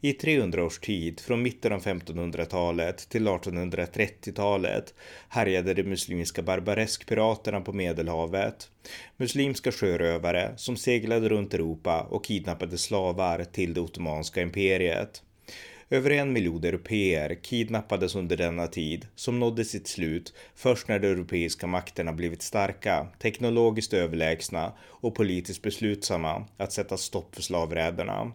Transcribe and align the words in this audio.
I 0.00 0.12
300 0.12 0.64
års 0.64 0.78
tid, 0.78 1.20
från 1.20 1.42
mitten 1.42 1.72
av 1.72 1.82
1500-talet 1.82 3.08
till 3.08 3.28
1830-talet, 3.28 4.94
härjade 5.28 5.74
de 5.74 5.82
muslimska 5.82 6.42
barbareskpiraterna 6.42 7.60
på 7.60 7.72
Medelhavet. 7.72 8.70
Muslimska 9.16 9.72
sjörövare 9.72 10.52
som 10.56 10.76
seglade 10.76 11.28
runt 11.28 11.54
Europa 11.54 12.06
och 12.10 12.24
kidnappade 12.24 12.78
slavar 12.78 13.44
till 13.44 13.74
det 13.74 13.80
ottomanska 13.80 14.42
imperiet. 14.42 15.22
Över 15.90 16.10
en 16.10 16.32
miljon 16.32 16.64
europeer 16.64 17.34
kidnappades 17.42 18.14
under 18.14 18.36
denna 18.36 18.66
tid 18.66 19.06
som 19.14 19.40
nådde 19.40 19.64
sitt 19.64 19.88
slut 19.88 20.34
först 20.54 20.88
när 20.88 20.98
de 20.98 21.08
europeiska 21.08 21.66
makterna 21.66 22.12
blivit 22.12 22.42
starka, 22.42 23.06
teknologiskt 23.18 23.94
överlägsna 23.94 24.72
och 24.80 25.14
politiskt 25.14 25.62
beslutsamma 25.62 26.44
att 26.56 26.72
sätta 26.72 26.96
stopp 26.96 27.34
för 27.34 27.42
slavräderna. 27.42 28.32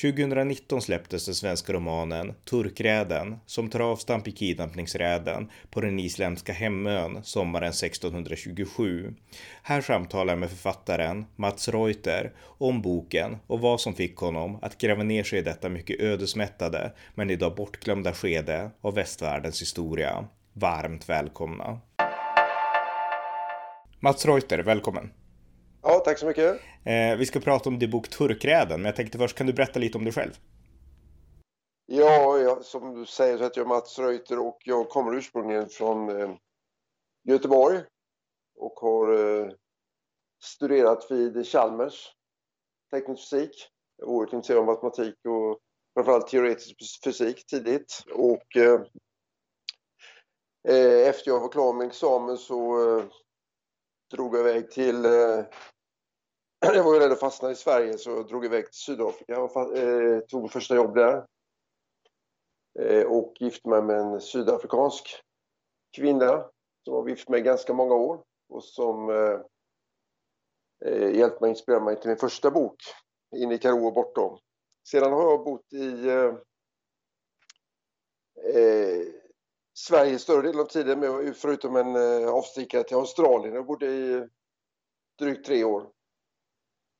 2019 0.00 0.82
släpptes 0.82 1.24
den 1.24 1.34
svenska 1.34 1.72
romanen 1.72 2.34
Turkräden 2.44 3.38
som 3.46 3.70
tar 3.70 3.80
avstamp 3.80 4.28
i 4.28 4.32
kidnappningsräden 4.32 5.50
på 5.70 5.80
den 5.80 5.98
isländska 5.98 6.52
hemön 6.52 7.20
sommaren 7.22 7.68
1627. 7.68 9.14
Här 9.62 9.80
samtalar 9.80 10.32
jag 10.32 10.40
med 10.40 10.50
författaren 10.50 11.24
Mats 11.36 11.68
Reuter 11.68 12.32
om 12.42 12.82
boken 12.82 13.36
och 13.46 13.60
vad 13.60 13.80
som 13.80 13.94
fick 13.94 14.16
honom 14.16 14.58
att 14.62 14.78
gräva 14.78 15.02
ner 15.02 15.24
sig 15.24 15.38
i 15.38 15.42
detta 15.42 15.68
mycket 15.68 16.00
ödesmättade 16.00 16.92
men 17.14 17.30
idag 17.30 17.54
bortglömda 17.54 18.12
skede 18.12 18.70
av 18.80 18.94
västvärldens 18.94 19.62
historia. 19.62 20.28
Varmt 20.52 21.08
välkomna! 21.08 21.80
Mats 24.00 24.26
Reuter, 24.26 24.58
välkommen! 24.58 25.12
Ja, 25.82 26.02
tack 26.04 26.18
så 26.18 26.26
mycket. 26.26 26.60
Eh, 26.84 27.16
vi 27.16 27.26
ska 27.26 27.40
prata 27.40 27.68
om 27.68 27.78
din 27.78 27.90
bok 27.90 28.08
Turkräden, 28.08 28.80
men 28.80 28.84
jag 28.84 28.96
tänkte 28.96 29.18
först, 29.18 29.38
kan 29.38 29.46
du 29.46 29.52
berätta 29.52 29.78
lite 29.78 29.98
om 29.98 30.04
dig 30.04 30.12
själv? 30.12 30.32
Ja, 31.86 32.38
jag, 32.38 32.64
som 32.64 32.94
du 32.94 33.06
säger 33.06 33.36
så 33.38 33.42
heter 33.44 33.60
jag 33.60 33.68
Mats 33.68 33.98
Reuter 33.98 34.38
och 34.38 34.58
jag 34.64 34.88
kommer 34.88 35.14
ursprungligen 35.16 35.68
från 35.68 36.20
eh, 36.20 36.34
Göteborg 37.28 37.80
och 38.58 38.72
har 38.72 39.12
eh, 39.12 39.50
studerat 40.44 41.10
vid 41.10 41.46
Chalmers 41.46 42.12
teknisk 42.90 43.30
fysik. 43.30 43.68
Jag 43.96 44.06
var 44.06 44.14
oerhört 44.14 44.32
intresserad 44.32 44.58
av 44.58 44.66
matematik 44.66 45.14
och 45.24 45.58
framförallt 45.94 46.28
teoretisk 46.28 47.04
fysik 47.04 47.46
tidigt. 47.46 48.04
Och 48.14 48.56
eh, 48.56 48.80
eh, 50.68 51.08
efter 51.08 51.30
jag 51.30 51.40
var 51.40 51.48
klar 51.48 51.72
med 51.72 51.86
examen 51.86 52.38
så 52.38 52.88
eh, 52.98 53.04
drog 54.10 54.36
jag 54.36 54.40
iväg 54.40 54.70
till 54.70 55.04
eh, 55.04 55.44
jag 56.74 56.84
var 56.84 56.94
ju 56.94 57.00
rädd 57.00 57.12
att 57.12 57.20
fastna 57.20 57.50
i 57.50 57.54
Sverige 57.54 57.98
så 57.98 58.10
jag 58.10 58.26
drog 58.26 58.44
iväg 58.44 58.64
till 58.64 58.74
Sydafrika 58.74 59.42
och 59.42 59.76
eh, 59.76 60.20
tog 60.20 60.52
första 60.52 60.74
jobb 60.74 60.94
där. 60.94 61.26
Eh, 62.80 63.06
och 63.06 63.34
gifte 63.40 63.68
mig 63.68 63.82
med 63.82 63.96
en 63.96 64.20
sydafrikansk 64.20 65.22
kvinna 65.96 66.50
som 66.84 66.94
var 66.94 67.08
gift 67.08 67.28
med 67.28 67.44
ganska 67.44 67.72
många 67.74 67.94
år 67.94 68.24
och 68.48 68.64
som 68.64 69.10
eh, 69.10 69.40
eh 70.84 71.16
hjälpte 71.16 71.40
mig 71.40 71.50
inspirera 71.50 71.80
mig 71.80 72.00
till 72.00 72.08
min 72.08 72.18
första 72.18 72.50
bok, 72.50 72.76
In 73.36 73.52
i 73.52 73.58
Karoo 73.58 73.86
och 73.86 73.94
bortom. 73.94 74.38
Sedan 74.88 75.12
har 75.12 75.30
jag 75.30 75.44
bott 75.44 75.72
i 75.72 76.08
eh, 76.08 76.34
eh, 78.54 79.02
Sverige 79.74 80.18
större 80.18 80.42
delen 80.42 80.60
av 80.60 80.66
tiden, 80.66 81.34
förutom 81.34 81.76
en 81.76 81.96
eh, 81.96 82.28
avstickare 82.28 82.82
till 82.82 82.96
Australien. 82.96 83.54
Jag 83.54 83.66
bodde 83.66 83.86
i 83.86 84.28
drygt 85.18 85.46
tre 85.46 85.64
år 85.64 85.92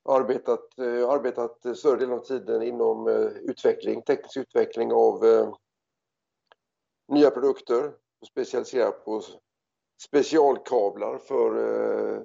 arbetat, 0.09 0.77
eh, 0.77 1.09
arbetat 1.09 1.77
större 1.77 1.97
delen 1.97 2.19
av 2.19 2.19
tiden 2.19 2.61
inom 2.61 3.07
eh, 3.07 3.15
utveckling, 3.25 4.01
teknisk 4.01 4.37
utveckling 4.37 4.93
av 4.93 5.25
eh, 5.25 5.53
nya 7.07 7.31
produkter 7.31 7.93
och 8.21 8.27
specialiserat 8.27 9.05
på 9.05 9.21
specialkablar 10.07 11.17
för 11.17 11.57
eh, 11.57 12.21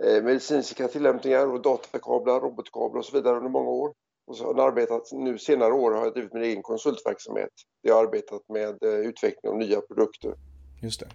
eh, 0.00 0.22
medicinska 0.22 0.88
tillämpningar 0.88 1.46
och 1.46 1.62
datakablar, 1.62 2.40
robotkablar 2.40 2.98
och 2.98 3.04
så 3.04 3.16
vidare 3.16 3.36
under 3.36 3.50
många 3.50 3.70
år. 3.70 3.94
Och 4.26 4.36
så 4.36 4.44
har 4.44 4.54
jag 4.54 4.68
arbetat, 4.68 5.12
nu 5.12 5.38
senare 5.38 5.72
år 5.72 5.90
har 5.90 6.04
jag 6.04 6.14
drivit 6.14 6.32
min 6.32 6.42
egen 6.42 6.62
konsultverksamhet. 6.62 7.50
Jag 7.82 7.94
har 7.94 8.04
arbetat 8.04 8.48
med 8.48 8.82
eh, 8.82 8.90
utveckling 8.90 9.52
av 9.52 9.58
nya 9.58 9.80
produkter. 9.80 10.34
Just 10.82 11.00
det. 11.00 11.06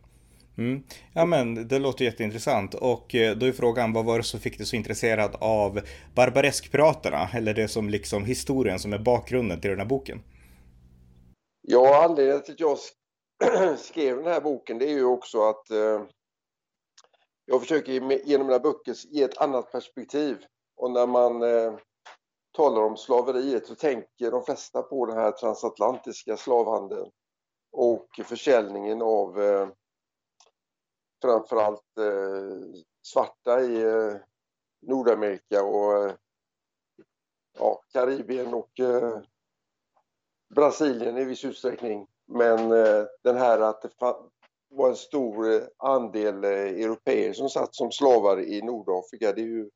Mm. 0.60 0.84
Ja 1.14 1.26
men 1.26 1.68
det 1.68 1.80
låter 1.80 2.06
jätteintressant 2.06 2.74
och 2.74 3.16
eh, 3.16 3.36
då 3.36 3.46
är 3.46 3.52
frågan 3.52 3.94
vad 3.94 4.06
var 4.06 4.18
det 4.18 4.24
som 4.24 4.40
fick 4.40 4.58
dig 4.58 4.68
så 4.68 4.76
intresserad 4.76 5.36
av 5.40 5.82
Barbareskpiraterna 6.16 7.30
eller 7.36 7.54
det 7.54 7.68
som 7.68 7.90
liksom 7.90 8.26
historien 8.26 8.80
som 8.80 8.94
är 8.94 8.98
bakgrunden 8.98 9.62
till 9.62 9.70
den 9.70 9.80
här 9.80 9.86
boken? 9.86 10.22
Ja, 11.62 12.04
anledningen 12.04 12.42
till 12.44 12.54
att 12.54 12.60
jag 12.60 13.78
skrev 13.80 14.18
den 14.18 14.26
här 14.34 14.42
boken 14.42 14.78
det 14.78 14.86
är 14.86 14.94
ju 14.94 15.06
också 15.06 15.42
att 15.42 15.70
eh, 15.72 16.02
jag 17.46 17.62
försöker 17.62 17.92
genom 18.28 18.48
mina 18.48 18.60
böcker 18.60 18.96
ge 19.10 19.24
ett 19.24 19.38
annat 19.38 19.72
perspektiv 19.72 20.38
och 20.78 20.92
när 20.92 21.08
man 21.08 21.44
eh, 21.44 21.74
talar 22.58 22.82
om 22.82 22.98
slaveriet 22.98 23.68
så 23.68 23.76
tänker 23.76 24.32
de 24.32 24.44
flesta 24.44 24.82
på 24.82 25.06
den 25.06 25.18
här 25.18 25.32
transatlantiska 25.32 26.38
slavhandeln 26.38 27.10
och 27.72 28.08
försäljningen 28.26 29.02
av 29.02 29.42
eh, 29.42 29.68
framförallt 31.22 31.98
eh, 31.98 32.82
svarta 33.02 33.62
i 33.62 33.82
eh, 33.82 34.16
Nordamerika 34.82 35.64
och 35.64 36.04
eh, 36.04 36.14
ja, 37.58 37.82
Karibien 37.94 38.54
och 38.54 38.80
eh, 38.80 39.20
Brasilien 40.56 41.18
i 41.18 41.24
viss 41.24 41.46
utsträckning. 41.46 42.08
Men 42.28 42.72
eh, 42.72 43.06
den 43.24 43.38
här 43.38 43.60
att 43.60 43.82
det 43.82 43.90
var 44.70 44.90
en 44.90 44.96
stor 44.96 45.52
eh, 45.54 45.62
andel 45.78 46.44
eh, 46.44 46.52
europeer 46.52 47.34
som 47.34 47.50
satt 47.50 47.76
som 47.76 47.92
slavar 47.92 48.40
i 48.40 48.62
Nordafrika, 48.62 49.34
det 49.34 49.42
är 49.42 49.46
ju 49.46 49.70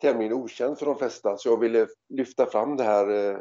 tämligen 0.00 0.32
okänt 0.32 0.78
för 0.78 0.86
de 0.86 0.98
flesta. 0.98 1.36
Så 1.36 1.48
jag 1.48 1.60
ville 1.60 1.86
lyfta 2.08 2.46
fram 2.46 2.76
det 2.76 2.84
här 2.84 3.08
eh, 3.10 3.38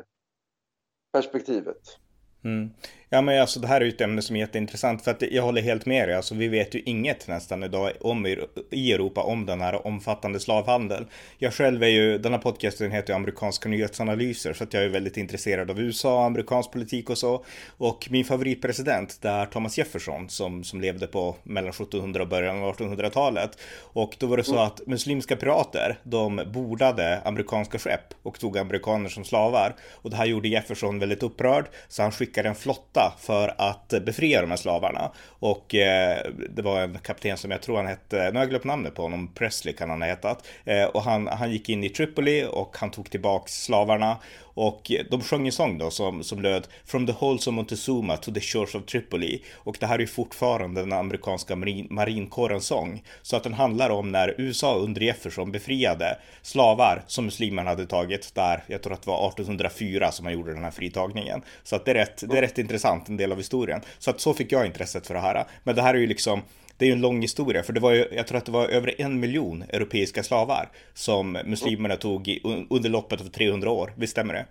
perspektivet. 1.11 1.97
Mm. 2.43 2.69
Ja 3.13 3.21
men 3.21 3.41
alltså 3.41 3.59
det 3.59 3.67
här 3.67 3.81
är 3.81 3.85
ju 3.85 3.91
ett 3.91 4.01
ämne 4.01 4.21
som 4.21 4.35
är 4.35 4.39
jätteintressant 4.39 5.03
för 5.03 5.11
att 5.11 5.21
jag 5.31 5.43
håller 5.43 5.61
helt 5.61 5.85
med 5.85 6.07
dig. 6.07 6.15
Alltså 6.15 6.35
vi 6.35 6.47
vet 6.47 6.75
ju 6.75 6.81
inget 6.85 7.27
nästan 7.27 7.63
idag 7.63 7.91
om 8.01 8.25
i 8.71 8.93
Europa 8.93 9.21
om 9.21 9.45
den 9.45 9.61
här 9.61 9.87
omfattande 9.87 10.39
slavhandeln. 10.39 11.07
Jag 11.37 11.53
själv 11.53 11.83
är 11.83 11.87
ju, 11.87 12.17
den 12.17 12.31
här 12.31 12.39
podcasten 12.39 12.91
heter 12.91 13.13
ju 13.13 13.15
amerikanska 13.15 13.69
nyhetsanalyser 13.69 14.53
så 14.53 14.63
att 14.63 14.73
jag 14.73 14.83
är 14.83 14.89
väldigt 14.89 15.17
intresserad 15.17 15.71
av 15.71 15.79
USA, 15.79 16.25
amerikansk 16.25 16.71
politik 16.71 17.09
och 17.09 17.17
så. 17.17 17.45
Och 17.77 18.07
min 18.11 18.25
favoritpresident 18.25 19.21
det 19.21 19.29
är 19.29 19.45
Thomas 19.45 19.77
Jefferson 19.77 20.29
som, 20.29 20.63
som 20.63 20.81
levde 20.81 21.07
på 21.07 21.35
mellan 21.43 21.69
1700 21.69 22.21
och 22.21 22.27
början 22.27 22.63
av 22.63 22.75
1800-talet. 22.75 23.57
Och 23.79 24.15
då 24.19 24.27
var 24.27 24.37
det 24.37 24.43
så 24.43 24.51
mm. 24.51 24.65
att 24.65 24.87
muslimska 24.87 25.35
pirater 25.35 25.99
de 26.03 26.41
bordade 26.53 27.21
amerikanska 27.25 27.79
skepp 27.79 28.13
och 28.23 28.39
tog 28.39 28.57
amerikaner 28.57 29.09
som 29.09 29.23
slavar. 29.23 29.75
Och 29.91 30.09
det 30.09 30.15
här 30.15 30.25
gjorde 30.25 30.47
Jefferson 30.47 30.99
väldigt 30.99 31.23
upprörd 31.23 31.65
så 31.87 32.01
han 32.01 32.11
skickade 32.11 32.30
en 32.37 32.55
flotta 32.55 32.81
flotta 32.91 33.13
för 33.19 33.55
att 33.57 33.93
befria 34.05 34.41
de 34.41 34.49
här 34.49 34.57
slavarna. 34.57 35.11
Och 35.39 35.75
eh, 35.75 36.17
det 36.49 36.61
var 36.61 36.81
en 36.81 36.97
kapten 36.99 37.37
som 37.37 37.51
jag 37.51 37.61
tror 37.61 37.77
han 37.77 37.87
hette, 37.87 38.15
nu 38.15 38.31
har 38.31 38.39
jag 38.39 38.49
glömt 38.49 38.63
namnet 38.63 38.95
på 38.95 39.01
honom, 39.01 39.33
Presley 39.33 39.75
kan 39.75 39.89
han 39.89 40.01
ha 40.01 40.07
hetat. 40.07 40.47
Eh, 40.65 40.83
och 40.83 41.01
han, 41.01 41.27
han 41.27 41.51
gick 41.51 41.69
in 41.69 41.83
i 41.83 41.89
Tripoli 41.89 42.45
och 42.51 42.77
han 42.77 42.91
tog 42.91 43.09
tillbaks 43.09 43.63
slavarna 43.63 44.17
och 44.53 44.91
eh, 44.91 45.05
de 45.09 45.21
sjöng 45.21 45.45
en 45.45 45.51
sång 45.51 45.77
då 45.77 45.91
som, 45.91 46.23
som 46.23 46.41
löd 46.41 46.67
From 46.85 47.07
the 47.07 47.13
halls 47.19 47.47
of 47.47 47.53
Montezuma 47.53 48.17
to 48.17 48.31
the 48.31 48.41
shores 48.41 48.75
of 48.75 48.85
Tripoli. 48.85 49.43
Och 49.55 49.77
det 49.79 49.85
här 49.85 50.01
är 50.01 50.05
fortfarande 50.05 50.81
den 50.81 50.93
amerikanska 50.93 51.55
marin, 51.55 51.87
marinkårens 51.89 52.65
sång. 52.65 53.03
Så 53.21 53.35
att 53.35 53.43
den 53.43 53.53
handlar 53.53 53.89
om 53.89 54.11
när 54.11 54.35
USA 54.37 54.75
under 54.75 55.01
Jefferson 55.01 55.51
befriade 55.51 56.17
slavar 56.41 57.03
som 57.07 57.25
muslimerna 57.25 57.69
hade 57.69 57.85
tagit 57.85 58.35
där, 58.35 58.63
jag 58.67 58.81
tror 58.81 58.93
att 58.93 59.01
det 59.01 59.09
var 59.09 59.27
1804 59.27 60.11
som 60.11 60.23
man 60.23 60.33
gjorde 60.33 60.53
den 60.53 60.63
här 60.63 60.71
fritagningen. 60.71 61.41
Så 61.63 61.75
att 61.75 61.85
det 61.85 61.91
är 61.91 61.95
rätt, 61.95 62.23
det 62.29 62.37
är 62.37 62.41
rätt 62.41 62.57
intressant, 62.57 63.09
en 63.09 63.17
del 63.17 63.31
av 63.31 63.37
historien. 63.37 63.81
Så 63.99 64.09
att 64.09 64.19
så 64.19 64.33
fick 64.33 64.51
jag 64.51 64.65
intresset 64.65 65.07
för 65.07 65.13
det 65.13 65.19
här. 65.19 65.45
Men 65.63 65.75
det 65.75 65.81
här 65.81 65.93
är 65.93 65.99
ju 65.99 66.07
liksom 66.07 66.41
det 66.81 66.85
är 66.85 66.87
ju 66.87 66.93
en 66.93 67.01
lång 67.01 67.21
historia, 67.21 67.63
för 67.63 67.73
det 67.73 67.79
var 67.79 67.91
ju, 67.91 68.07
jag 68.11 68.27
tror 68.27 68.37
att 68.37 68.45
det 68.45 68.51
var 68.51 68.67
över 68.67 69.01
en 69.01 69.19
miljon 69.19 69.61
europeiska 69.61 70.23
slavar 70.23 70.71
som 70.93 71.31
muslimerna 71.31 71.95
tog 71.95 72.27
i, 72.27 72.41
under 72.69 72.89
loppet 72.89 73.21
av 73.21 73.25
300 73.25 73.71
år. 73.71 73.93
Visst 73.97 74.11
stämmer 74.11 74.33
det? 74.33 74.45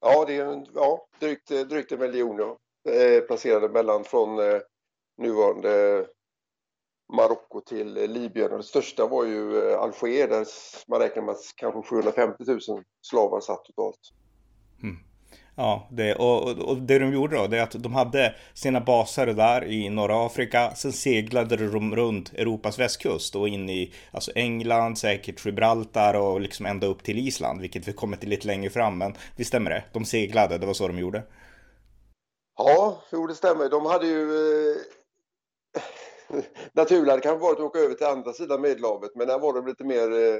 Ja, 0.00 0.24
det 0.24 0.36
är 0.36 0.64
ja, 0.74 1.06
drygt, 1.20 1.48
drygt 1.48 1.92
en 1.92 2.00
miljon 2.00 2.38
ja. 2.38 2.58
placerade 3.26 3.68
mellan 3.68 4.04
från 4.04 4.38
eh, 4.38 4.60
nuvarande 5.18 6.06
Marocko 7.12 7.60
till 7.60 7.94
Libyen. 7.94 8.50
Och 8.50 8.58
det 8.58 8.64
största 8.64 9.06
var 9.06 9.24
ju 9.24 9.72
Alger 9.74 10.28
där 10.28 10.46
man 10.90 11.00
räknar 11.00 11.22
med 11.22 11.32
att 11.32 11.52
kanske 11.56 11.82
750 11.82 12.44
000 12.46 12.60
slavar 13.02 13.40
satt 13.40 13.64
totalt. 13.64 14.00
Mm. 14.82 14.96
Ja, 15.58 15.88
det, 15.90 16.14
och, 16.14 16.48
och, 16.48 16.76
det 16.76 16.98
de 16.98 17.12
gjorde 17.12 17.36
då, 17.36 17.46
det 17.46 17.58
är 17.58 17.62
att 17.62 17.82
de 17.82 17.94
hade 17.94 18.34
sina 18.54 18.80
baser 18.80 19.26
där 19.26 19.64
i 19.64 19.88
norra 19.88 20.26
Afrika. 20.26 20.74
Sen 20.74 20.92
seglade 20.92 21.56
de 21.56 21.96
runt 21.96 22.32
Europas 22.32 22.78
västkust 22.78 23.36
och 23.36 23.48
in 23.48 23.70
i 23.70 23.94
alltså 24.10 24.32
England, 24.34 24.98
säkert 24.98 25.46
Gibraltar 25.46 26.14
och 26.14 26.40
liksom 26.40 26.66
ända 26.66 26.86
upp 26.86 27.02
till 27.02 27.18
Island, 27.18 27.60
vilket 27.60 27.88
vi 27.88 27.92
kommer 27.92 28.16
till 28.16 28.28
lite 28.28 28.46
längre 28.46 28.70
fram. 28.70 28.98
Men 28.98 29.14
visst 29.36 29.48
stämmer 29.48 29.70
det? 29.70 29.84
De 29.92 30.04
seglade, 30.04 30.58
det 30.58 30.66
var 30.66 30.74
så 30.74 30.88
de 30.88 30.98
gjorde. 30.98 31.22
Ja, 32.56 33.02
jo 33.12 33.26
det 33.26 33.34
stämmer. 33.34 33.68
De 33.68 33.86
hade 33.86 34.06
ju... 34.06 34.22
Eh... 34.70 34.76
Naturligt 36.72 37.10
hade 37.10 37.22
kanske 37.22 37.42
varit 37.42 37.58
att 37.58 37.64
åka 37.64 37.78
över 37.78 37.94
till 37.94 38.06
andra 38.06 38.32
sidan 38.32 38.60
Medelhavet, 38.60 39.10
men 39.14 39.26
där 39.26 39.38
var 39.38 39.52
de 39.52 39.66
lite 39.66 39.84
mer 39.84 40.12
eh, 40.12 40.38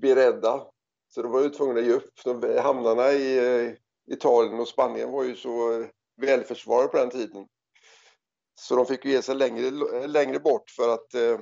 beredda. 0.00 0.60
Så 1.08 1.22
de 1.22 1.32
var 1.32 1.42
ju 1.42 1.48
tvungna 1.48 1.80
att 1.80 1.86
ge 1.86 1.92
upp. 1.92 2.24
De, 2.24 2.58
hamnarna 2.58 3.12
i 3.12 3.38
eh, 3.38 3.74
Italien 4.06 4.60
och 4.60 4.68
Spanien 4.68 5.12
var 5.12 5.24
ju 5.24 5.36
så 5.36 5.80
eh, 5.80 5.86
välförsvarade 6.16 6.88
på 6.88 6.96
den 6.96 7.10
tiden. 7.10 7.46
Så 8.54 8.76
de 8.76 8.86
fick 8.86 9.04
ju 9.04 9.10
ge 9.10 9.22
sig 9.22 9.34
längre, 9.34 9.66
eh, 9.66 10.08
längre 10.08 10.38
bort 10.38 10.70
för 10.70 10.94
att 10.94 11.14
eh, 11.14 11.38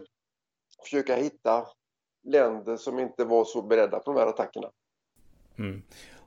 försöka 0.82 1.16
hitta 1.16 1.66
länder 2.24 2.76
som 2.76 2.98
inte 2.98 3.24
var 3.24 3.44
så 3.44 3.62
beredda 3.62 3.98
på 3.98 4.12
de 4.12 4.20
här 4.20 4.26
attackerna. 4.26 4.70
Mm. 5.58 5.82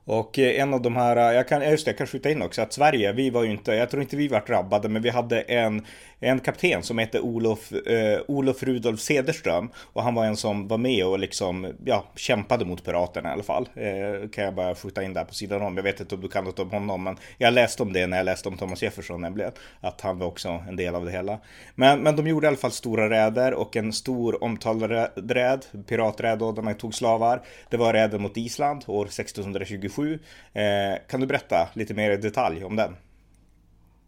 Och 0.06 0.38
eh, 0.38 0.60
en 0.60 0.74
av 0.74 0.82
de 0.82 0.96
här, 0.96 1.16
eh, 1.16 1.36
jag 1.36 1.48
kan, 1.48 1.70
just 1.70 1.84
det, 1.84 1.90
jag 1.90 1.98
kan 1.98 2.06
skjuta 2.06 2.30
in 2.30 2.42
också 2.42 2.62
att 2.62 2.72
Sverige, 2.72 3.12
vi 3.12 3.30
var 3.30 3.42
ju 3.44 3.50
inte, 3.50 3.72
jag 3.72 3.90
tror 3.90 4.02
inte 4.02 4.16
vi 4.16 4.28
var 4.28 4.40
drabbade, 4.46 4.88
men 4.88 5.02
vi 5.02 5.10
hade 5.10 5.40
en, 5.40 5.86
en 6.20 6.40
kapten 6.40 6.82
som 6.82 6.98
hette 6.98 7.20
Olof, 7.20 7.72
eh, 7.72 8.20
Olof 8.28 8.62
Rudolf 8.62 9.00
Cederström. 9.00 9.70
Och 9.92 10.02
han 10.02 10.14
var 10.14 10.24
en 10.24 10.36
som 10.36 10.68
var 10.68 10.78
med 10.78 11.06
och 11.06 11.18
liksom, 11.18 11.72
ja, 11.84 12.04
kämpade 12.16 12.64
mot 12.64 12.84
piraterna 12.84 13.28
i 13.28 13.32
alla 13.32 13.42
fall. 13.42 13.68
Eh, 13.74 14.28
kan 14.28 14.44
jag 14.44 14.54
bara 14.54 14.74
skjuta 14.74 15.02
in 15.02 15.12
där 15.12 15.24
på 15.24 15.34
sidan 15.34 15.62
om. 15.62 15.76
Jag 15.76 15.84
vet 15.84 16.00
inte 16.00 16.14
om 16.14 16.20
du 16.20 16.28
kan 16.28 16.44
något 16.44 16.58
om 16.58 16.70
honom, 16.70 17.04
men 17.04 17.16
jag 17.38 17.54
läste 17.54 17.82
om 17.82 17.92
det 17.92 18.06
när 18.06 18.16
jag 18.16 18.24
läste 18.24 18.48
om 18.48 18.56
Thomas 18.56 18.82
Jefferson 18.82 19.20
nämligen. 19.20 19.52
Att 19.80 20.00
han 20.00 20.18
var 20.18 20.26
också 20.26 20.62
en 20.68 20.76
del 20.76 20.94
av 20.94 21.04
det 21.04 21.10
hela. 21.10 21.38
Men, 21.74 22.00
men 22.00 22.16
de 22.16 22.26
gjorde 22.26 22.46
i 22.46 22.48
alla 22.48 22.56
fall 22.56 22.72
stora 22.72 23.10
räder 23.10 23.54
och 23.54 23.76
en 23.76 23.92
stor 23.92 24.44
omtalad 24.44 25.10
räd, 25.30 25.64
piraträd 25.86 26.38
då, 26.38 26.52
där 26.52 26.62
man 26.62 26.74
tog 26.74 26.94
slavar. 26.94 27.42
Det 27.70 27.76
var 27.76 27.92
räden 27.92 28.22
mot 28.22 28.36
Island 28.36 28.84
år 28.86 29.04
1627 29.04 29.95
2007. 29.96 30.18
Eh, 30.52 31.06
kan 31.08 31.20
du 31.20 31.26
berätta 31.26 31.68
lite 31.74 31.94
mer 31.94 32.10
i 32.10 32.16
detalj 32.16 32.64
om 32.64 32.76
den? 32.76 32.96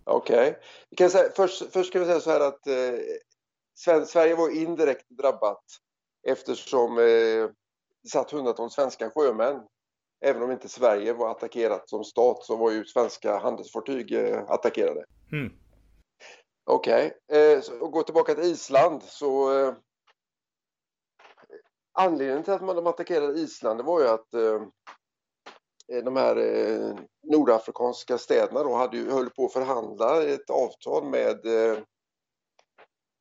Okej. 0.04 0.58
Okay. 0.90 1.30
Först, 1.36 1.72
först 1.72 1.92
kan 1.92 2.00
vi 2.00 2.06
säga 2.06 2.20
så 2.20 2.30
här 2.30 2.40
att 2.40 2.66
eh, 2.66 4.04
Sverige 4.06 4.34
var 4.34 4.50
indirekt 4.50 5.08
drabbat 5.08 5.64
eftersom 6.28 6.98
eh, 6.98 7.04
det 8.02 8.08
satt 8.12 8.30
hundratals 8.30 8.74
svenska 8.74 9.10
sjömän. 9.10 9.60
Även 10.24 10.42
om 10.42 10.50
inte 10.50 10.68
Sverige 10.68 11.12
var 11.12 11.30
attackerat 11.30 11.88
som 11.88 12.04
stat 12.04 12.44
så 12.44 12.56
var 12.56 12.70
ju 12.70 12.84
svenska 12.84 13.38
handelsfartyg 13.38 14.12
eh, 14.12 14.44
attackerade. 14.48 15.04
Mm. 15.32 15.52
Okej, 16.64 17.12
okay. 17.28 17.52
eh, 17.52 17.62
och 17.80 17.92
gå 17.92 18.02
tillbaka 18.02 18.34
till 18.34 18.44
Island 18.44 19.02
så 19.02 19.58
eh, 19.58 19.74
Anledningen 22.00 22.42
till 22.42 22.52
att 22.52 22.62
man 22.62 22.86
attackerade 22.86 23.38
Island 23.38 23.78
det 23.78 23.82
var 23.82 24.00
ju 24.00 24.08
att 24.08 24.34
Eh, 24.34 24.62
Eh, 25.92 26.04
de 26.04 26.16
här 26.16 26.36
eh, 26.36 26.96
nordafrikanska 27.22 28.18
städerna 28.18 28.62
då 28.62 28.74
hade 28.74 28.96
ju, 28.96 29.10
höll 29.10 29.30
på 29.30 29.44
att 29.44 29.52
förhandla 29.52 30.22
ett 30.22 30.50
avtal 30.50 31.04
med 31.04 31.46
eh, 31.46 31.78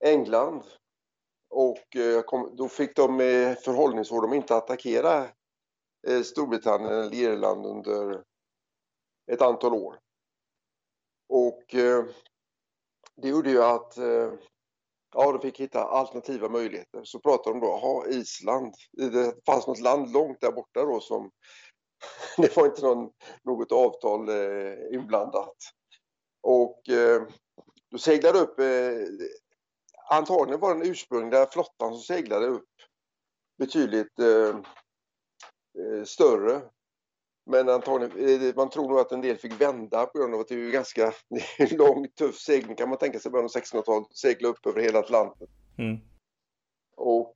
England. 0.05 0.63
Och 1.49 1.97
då 2.57 2.67
fick 2.67 2.95
de 2.95 3.17
förhållningsord 3.65 4.25
om 4.25 4.33
inte 4.33 4.55
attackera 4.55 5.27
Storbritannien 6.23 6.91
eller 6.91 7.13
Irland 7.13 7.65
under 7.65 8.23
ett 9.31 9.41
antal 9.41 9.73
år. 9.73 9.99
Och 11.29 11.63
det 13.15 13.27
gjorde 13.27 13.49
ju 13.49 13.63
att 13.63 13.97
ja, 15.13 15.31
de 15.31 15.41
fick 15.41 15.59
hitta 15.59 15.83
alternativa 15.83 16.49
möjligheter. 16.49 17.03
Så 17.03 17.19
pratade 17.19 17.59
de 17.59 17.65
då, 17.65 17.77
ha 17.77 18.07
Island. 18.07 18.73
Det 18.91 19.45
fanns 19.45 19.67
något 19.67 19.81
land 19.81 20.11
långt 20.11 20.41
där 20.41 20.51
borta 20.51 20.85
då 20.85 20.99
som 20.99 21.31
det 22.37 22.57
var 22.57 22.65
inte 22.65 22.81
någon, 22.81 23.09
något 23.43 23.71
avtal 23.71 24.29
eh, 24.29 24.93
inblandat. 24.93 25.55
Och 26.41 26.89
eh, 26.89 27.21
då 27.91 27.97
seglade 27.97 28.39
upp, 28.39 28.59
eh, 28.59 29.07
antagligen 30.09 30.59
var 30.59 30.73
den 30.75 30.91
ursprungliga 30.91 31.45
flottan 31.45 31.93
som 31.93 32.01
seglade 32.01 32.47
upp 32.47 32.69
betydligt 33.57 34.19
eh, 34.19 34.55
eh 35.79 36.03
större. 36.05 36.61
Men 37.45 37.69
antagligen, 37.69 38.47
eh, 38.47 38.55
man 38.55 38.69
tror 38.69 38.89
nog 38.89 38.99
att 38.99 39.11
en 39.11 39.21
del 39.21 39.37
fick 39.37 39.61
vända 39.61 40.05
på 40.05 40.19
grund 40.19 40.33
av 40.33 40.39
att 40.39 40.47
det 40.47 40.55
är 40.55 40.71
ganska 40.71 41.13
lång 41.71 42.07
tuff 42.07 42.37
segling 42.39 42.75
kan 42.75 42.89
man 42.89 42.97
tänka 42.97 43.19
sig 43.19 43.31
början 43.31 43.45
av 43.45 43.51
1600-talet, 43.51 44.17
segla 44.17 44.49
upp 44.49 44.65
över 44.65 44.81
hela 44.81 44.99
Atlanten. 44.99 45.47
Mm. 45.77 45.97
Och 46.97 47.33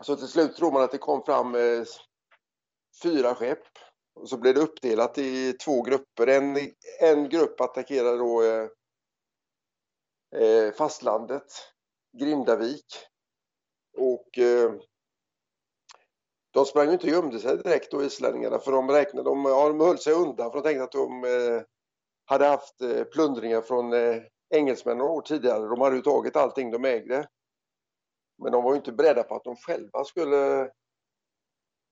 så 0.00 0.16
till 0.16 0.28
slut 0.28 0.56
tror 0.56 0.72
man 0.72 0.82
att 0.82 0.90
det 0.90 0.98
kom 0.98 1.22
fram 1.24 1.54
fyra 3.02 3.34
skepp. 3.34 3.62
Och 4.14 4.28
så 4.28 4.36
blev 4.36 4.54
det 4.54 4.60
uppdelat 4.60 5.18
i 5.18 5.52
två 5.52 5.82
grupper. 5.82 6.26
En, 6.26 6.56
en 7.00 7.28
grupp 7.28 7.60
attackerade 7.60 8.18
då 8.18 8.42
eh, 8.42 8.68
eh, 10.42 10.72
fastlandet, 10.72 11.52
Grindavik. 12.18 12.86
Och 13.98 14.38
eh, 14.38 14.72
de 16.52 16.64
sprang 16.64 16.92
inte 16.92 17.06
och 17.06 17.12
gömde 17.12 17.38
sig 17.38 17.56
direkt 17.56 17.90
då 17.90 18.04
islänningarna 18.04 18.58
för 18.58 18.72
de 18.72 18.90
räknade, 18.90 19.30
de, 19.30 19.44
ja, 19.44 19.68
de 19.68 19.80
höll 19.80 19.98
sig 19.98 20.12
undan 20.12 20.50
för 20.50 20.58
de 20.58 20.62
tänkte 20.62 20.84
att 20.84 20.92
de 20.92 21.24
eh, 21.24 21.62
hade 22.24 22.46
haft 22.46 22.80
eh, 22.82 23.04
plundringar 23.04 23.60
från 23.60 23.92
eh, 23.92 24.22
engelsmännen 24.54 24.98
några 24.98 25.12
år 25.12 25.22
tidigare. 25.22 25.68
De 25.68 25.80
hade 25.80 25.96
ju 25.96 26.02
tagit 26.02 26.36
allting 26.36 26.70
de 26.70 26.84
ägde. 26.84 27.28
Men 28.42 28.52
de 28.52 28.64
var 28.64 28.72
ju 28.72 28.76
inte 28.76 28.92
beredda 28.92 29.22
på 29.22 29.34
att 29.34 29.44
de 29.44 29.56
själva 29.56 30.04
skulle 30.04 30.70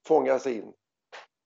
fångas 0.06 0.46
in. 0.46 0.72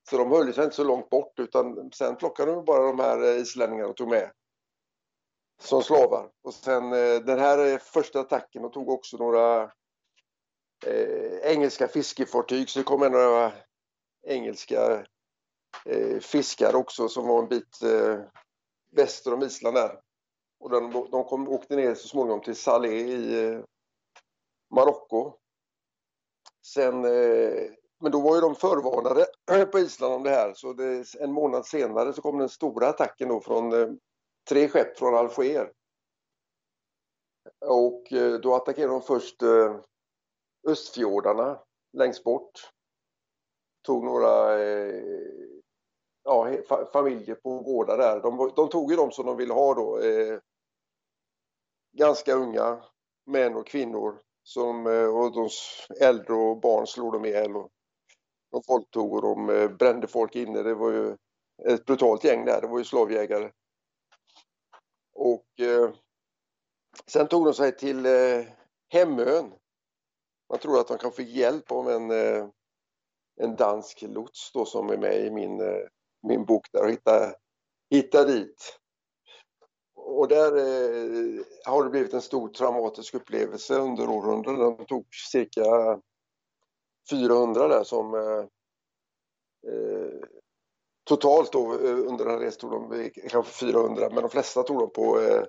Så 0.09 0.17
de 0.17 0.31
höll 0.31 0.53
sig 0.53 0.63
inte 0.63 0.75
så 0.75 0.83
långt 0.83 1.09
bort 1.09 1.39
utan 1.39 1.91
sen 1.91 2.15
plockade 2.15 2.51
de 2.51 2.65
bara 2.65 2.87
de 2.87 2.99
här 2.99 3.23
eh, 3.23 3.41
islänningarna 3.41 3.89
och 3.89 3.97
tog 3.97 4.09
med 4.09 4.31
som 5.61 5.83
slavar. 5.83 6.31
Och 6.43 6.53
sen 6.53 6.93
eh, 6.93 7.19
den 7.19 7.39
här 7.39 7.73
eh, 7.73 7.77
första 7.79 8.19
attacken 8.19 8.61
de 8.61 8.71
tog 8.71 8.89
också 8.89 9.17
några 9.17 9.63
eh, 10.85 11.37
engelska 11.43 11.87
fiskefartyg 11.87 12.69
så 12.69 12.79
det 12.79 12.85
kom 12.85 12.99
några 12.99 13.51
engelska 14.27 15.05
eh, 15.85 16.19
fiskare 16.19 16.77
också 16.77 17.09
som 17.09 17.27
var 17.27 17.39
en 17.39 17.49
bit 17.49 17.81
eh, 17.83 18.19
väster 18.91 19.33
om 19.33 19.43
Island 19.43 19.75
där. 19.75 19.99
Och 20.59 20.69
de, 20.69 20.91
de 21.11 21.23
kom, 21.23 21.47
åkte 21.47 21.75
ner 21.75 21.95
så 21.95 22.07
småningom 22.07 22.41
till 22.41 22.55
Salé 22.55 22.89
i 22.89 23.45
eh, 23.45 23.59
Marocko. 24.75 25.33
Sen 26.65 27.05
men 27.99 28.11
då 28.11 28.21
var 28.21 28.35
ju 28.35 28.41
de 28.41 28.55
förvarnade 28.55 29.25
på 29.71 29.79
Island 29.79 30.13
om 30.13 30.23
det 30.23 30.29
här 30.29 30.53
så 30.53 30.73
det, 30.73 31.15
en 31.19 31.31
månad 31.31 31.65
senare 31.65 32.13
så 32.13 32.21
kom 32.21 32.37
den 32.37 32.49
stora 32.49 32.87
attacken 32.87 33.29
då 33.29 33.41
från 33.41 33.73
eh, 33.73 33.87
tre 34.49 34.67
skepp 34.67 34.97
från 34.97 35.15
Alger. 35.15 35.71
Och 37.65 38.13
eh, 38.13 38.39
då 38.39 38.55
attackerade 38.55 38.93
de 38.93 39.01
först 39.01 39.41
eh, 39.41 39.79
Östfjordarna 40.67 41.59
längst 41.93 42.23
bort. 42.23 42.71
Tog 43.81 44.03
några 44.03 44.63
eh, 44.63 45.01
ja, 46.23 46.57
fa 46.67 46.85
familjer 46.85 47.35
på 47.35 47.59
gårdar 47.59 47.97
där. 47.97 48.19
De, 48.19 48.51
de, 48.55 48.69
tog 48.69 48.91
ju 48.91 48.97
dem 48.97 49.11
som 49.11 49.25
de 49.25 49.37
ville 49.37 49.53
ha 49.53 49.73
då. 49.73 49.99
Eh, 49.99 50.39
ganska 51.97 52.33
unga 52.33 52.83
män 53.25 53.55
och 53.55 53.67
kvinnor 53.67 54.21
som, 54.43 54.87
eh, 54.87 55.17
och 55.17 55.31
de 55.31 55.49
äldre 56.01 56.33
och 56.33 56.59
barn 56.59 56.87
slog 56.87 57.13
de 57.13 57.25
ihjäl. 57.25 57.55
Och 57.55 57.69
folk 58.67 58.91
tog 58.91 59.13
och 59.13 59.21
de 59.21 59.67
brände 59.79 60.07
folk 60.07 60.35
inne. 60.35 60.63
Det 60.63 60.75
var 60.75 60.91
ju 60.91 61.17
ett 61.67 61.85
brutalt 61.85 62.23
gäng 62.23 62.45
där. 62.45 62.61
Det 62.61 62.67
var 62.67 62.77
ju 62.77 62.85
slavjägare. 62.85 63.51
Och 65.15 65.59
eh, 65.59 65.93
sen 67.05 67.27
tog 67.27 67.45
de 67.45 67.53
sig 67.53 67.77
till 67.77 68.05
eh, 68.05 68.45
Hemön. 68.89 69.53
Man 70.49 70.59
tror 70.59 70.79
att 70.79 70.87
de 70.87 70.97
kan 70.97 71.11
få 71.11 71.21
hjälp 71.21 71.71
av 71.71 71.89
en, 71.89 72.11
eh, 72.11 72.47
en 73.41 73.55
dansk 73.55 74.01
lots 74.01 74.51
då 74.51 74.65
som 74.65 74.89
är 74.89 74.97
med 74.97 75.25
i 75.25 75.31
min, 75.31 75.61
eh, 75.61 75.87
min 76.27 76.45
bok 76.45 76.67
där 76.71 76.83
och 76.83 76.91
hitta, 76.91 77.33
hitta 77.89 78.23
dit. 78.23 78.79
Och 79.95 80.27
där 80.27 80.57
eh, 80.57 81.41
har 81.65 81.83
det 81.83 81.89
blivit 81.89 82.13
en 82.13 82.21
stor 82.21 82.49
traumatisk 82.49 83.13
upplevelse 83.13 83.75
under 83.75 84.09
århundraden. 84.09 84.77
De 84.77 84.85
tog 84.85 85.05
cirka 85.31 85.99
400 87.09 87.67
där 87.67 87.83
som 87.83 88.13
eh, 88.13 88.45
eh, 89.73 90.19
totalt 91.03 91.51
då 91.51 91.73
eh, 91.73 91.99
under 92.07 92.25
den 92.25 92.39
resan 92.39 92.69
tog 92.69 92.71
de 92.71 93.09
kanske 93.29 93.51
400 93.51 94.09
men 94.09 94.21
de 94.21 94.29
flesta 94.29 94.63
tog 94.63 94.79
de 94.79 94.89
på, 94.89 95.19
eh, 95.19 95.43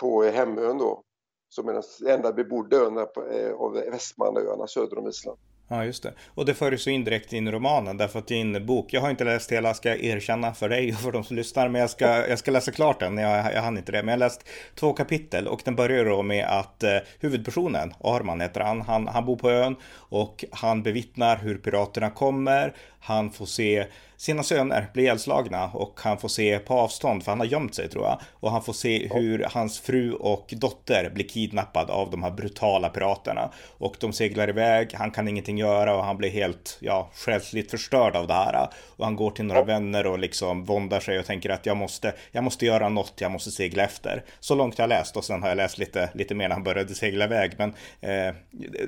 på 0.00 0.22
Hemön 0.22 0.78
då. 0.78 1.02
som 1.48 1.68
är 1.68 1.72
den 1.72 2.14
enda 2.14 2.32
bebodda 2.32 2.76
ön 2.76 2.98
eh, 2.98 3.52
av 3.54 3.72
Västmannaöarna 3.72 4.66
söder 4.66 4.98
om 4.98 5.08
Island. 5.08 5.38
Ja, 5.70 5.84
just 5.84 6.02
det. 6.02 6.12
Och 6.34 6.46
det 6.46 6.54
för 6.54 6.72
ju 6.72 6.78
så 6.78 6.90
indirekt 6.90 7.32
in 7.32 7.48
i 7.48 7.50
romanen, 7.50 7.96
därför 7.96 8.18
att 8.18 8.26
din 8.26 8.66
bok, 8.66 8.92
jag 8.92 9.00
har 9.00 9.10
inte 9.10 9.24
läst 9.24 9.52
hela, 9.52 9.74
ska 9.74 9.88
jag 9.88 10.04
erkänna 10.04 10.54
för 10.54 10.68
dig 10.68 10.92
och 10.92 11.00
för 11.00 11.12
de 11.12 11.24
som 11.24 11.36
lyssnar, 11.36 11.68
men 11.68 11.80
jag 11.80 11.90
ska, 11.90 12.28
jag 12.28 12.38
ska 12.38 12.50
läsa 12.50 12.72
klart 12.72 13.00
den, 13.00 13.18
jag, 13.18 13.54
jag 13.54 13.62
hann 13.62 13.78
inte 13.78 13.92
det. 13.92 14.02
Men 14.02 14.08
jag 14.08 14.12
har 14.12 14.28
läst 14.28 14.48
två 14.74 14.92
kapitel 14.92 15.48
och 15.48 15.60
den 15.64 15.76
börjar 15.76 16.04
då 16.04 16.22
med 16.22 16.46
att 16.46 16.82
eh, 16.82 16.96
huvudpersonen, 17.20 17.94
Arman 18.04 18.40
heter 18.40 18.60
han, 18.60 18.80
han, 18.80 19.08
han 19.08 19.24
bor 19.24 19.36
på 19.36 19.50
ön 19.50 19.76
och 19.94 20.44
han 20.52 20.82
bevittnar 20.82 21.36
hur 21.36 21.58
piraterna 21.58 22.10
kommer, 22.10 22.74
han 23.00 23.30
får 23.30 23.46
se 23.46 23.86
sina 24.16 24.42
söner 24.42 24.86
bli 24.94 25.02
ihjälslagna 25.02 25.70
och 25.74 26.00
han 26.02 26.18
får 26.18 26.28
se 26.28 26.58
på 26.58 26.74
avstånd, 26.74 27.24
för 27.24 27.32
han 27.32 27.40
har 27.40 27.46
gömt 27.46 27.74
sig 27.74 27.88
tror 27.88 28.04
jag, 28.04 28.20
och 28.32 28.50
han 28.50 28.62
får 28.62 28.72
se 28.72 29.08
hur 29.14 29.46
hans 29.50 29.80
fru 29.80 30.12
och 30.12 30.54
dotter 30.56 31.10
blir 31.14 31.28
kidnappad 31.28 31.90
av 31.90 32.10
de 32.10 32.22
här 32.22 32.30
brutala 32.30 32.88
piraterna. 32.88 33.50
Och 33.78 33.96
de 34.00 34.12
seglar 34.12 34.48
iväg, 34.48 34.94
han 34.94 35.10
kan 35.10 35.28
ingenting 35.28 35.57
göra 35.58 35.96
och 35.96 36.04
han 36.04 36.16
blir 36.16 36.30
helt, 36.30 36.78
ja, 36.80 37.10
själsligt 37.14 37.70
förstörd 37.70 38.16
av 38.16 38.26
det 38.26 38.34
här. 38.34 38.68
Och 38.96 39.04
han 39.04 39.16
går 39.16 39.30
till 39.30 39.44
några 39.44 39.62
vänner 39.62 40.06
och 40.06 40.18
liksom 40.18 40.64
våndar 40.64 41.00
sig 41.00 41.18
och 41.18 41.26
tänker 41.26 41.50
att 41.50 41.66
jag 41.66 41.76
måste, 41.76 42.14
jag 42.32 42.44
måste 42.44 42.66
göra 42.66 42.88
något, 42.88 43.20
jag 43.20 43.30
måste 43.30 43.50
segla 43.50 43.82
efter. 43.84 44.24
Så 44.40 44.54
långt 44.54 44.78
jag 44.78 44.88
läst 44.88 45.16
och 45.16 45.24
sen 45.24 45.42
har 45.42 45.48
jag 45.48 45.56
läst 45.56 45.78
lite, 45.78 46.10
lite 46.14 46.34
mer 46.34 46.48
när 46.48 46.54
han 46.54 46.64
började 46.64 46.94
segla 46.94 47.24
iväg. 47.24 47.54
Men 47.58 47.74
eh, 48.00 48.34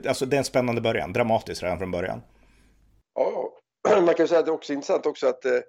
alltså 0.09 0.27
det 0.27 0.37
är 0.37 0.39
en 0.39 0.45
spännande 0.45 0.81
början, 0.81 1.13
dramatiskt 1.13 1.63
redan 1.63 1.79
från 1.79 1.91
början. 1.91 2.23
Ja, 3.15 3.53
man 4.01 4.15
kan 4.15 4.29
säga 4.29 4.41
att 4.41 4.47
det 4.47 4.51
är 4.51 4.55
också 4.55 4.73
intressant 4.73 5.07
också 5.07 5.27
att 5.27 5.45
eh, 5.45 5.61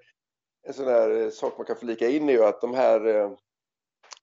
en 0.68 0.74
sån 0.74 0.88
här 0.88 1.22
eh, 1.22 1.30
sak 1.30 1.58
man 1.58 1.66
kan 1.66 1.76
flika 1.76 2.10
in 2.10 2.30
är 2.30 2.34
ju 2.34 2.44
att 2.44 2.62
de 2.62 2.74
här 2.74 3.08
eh, 3.08 3.32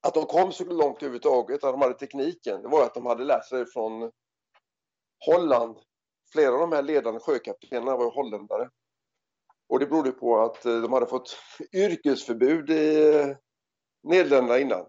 att 0.01 0.15
de 0.15 0.25
kom 0.25 0.53
så 0.53 0.65
långt 0.65 1.03
överhuvudtaget, 1.03 1.65
att 1.65 1.73
de 1.73 1.83
hade 1.83 1.95
tekniken, 1.95 2.63
det 2.63 2.69
var 2.69 2.85
att 2.85 2.95
de 2.95 3.07
hade 3.07 3.25
lärt 3.25 3.49
sig 3.49 3.67
från 3.67 4.11
Holland. 5.27 5.77
Flera 6.33 6.55
av 6.55 6.61
de 6.61 6.73
här 6.73 6.83
ledande 6.83 7.21
sjökaptenerna 7.21 7.97
var 7.97 8.11
holländare. 8.11 8.71
Och 9.69 9.79
det 9.79 9.87
berodde 9.87 10.11
på 10.13 10.41
att 10.41 10.63
de 10.63 10.93
hade 10.93 11.07
fått 11.07 11.39
yrkesförbud 11.73 12.71
i 12.71 13.13
Nederländerna 14.03 14.59
innan. 14.59 14.87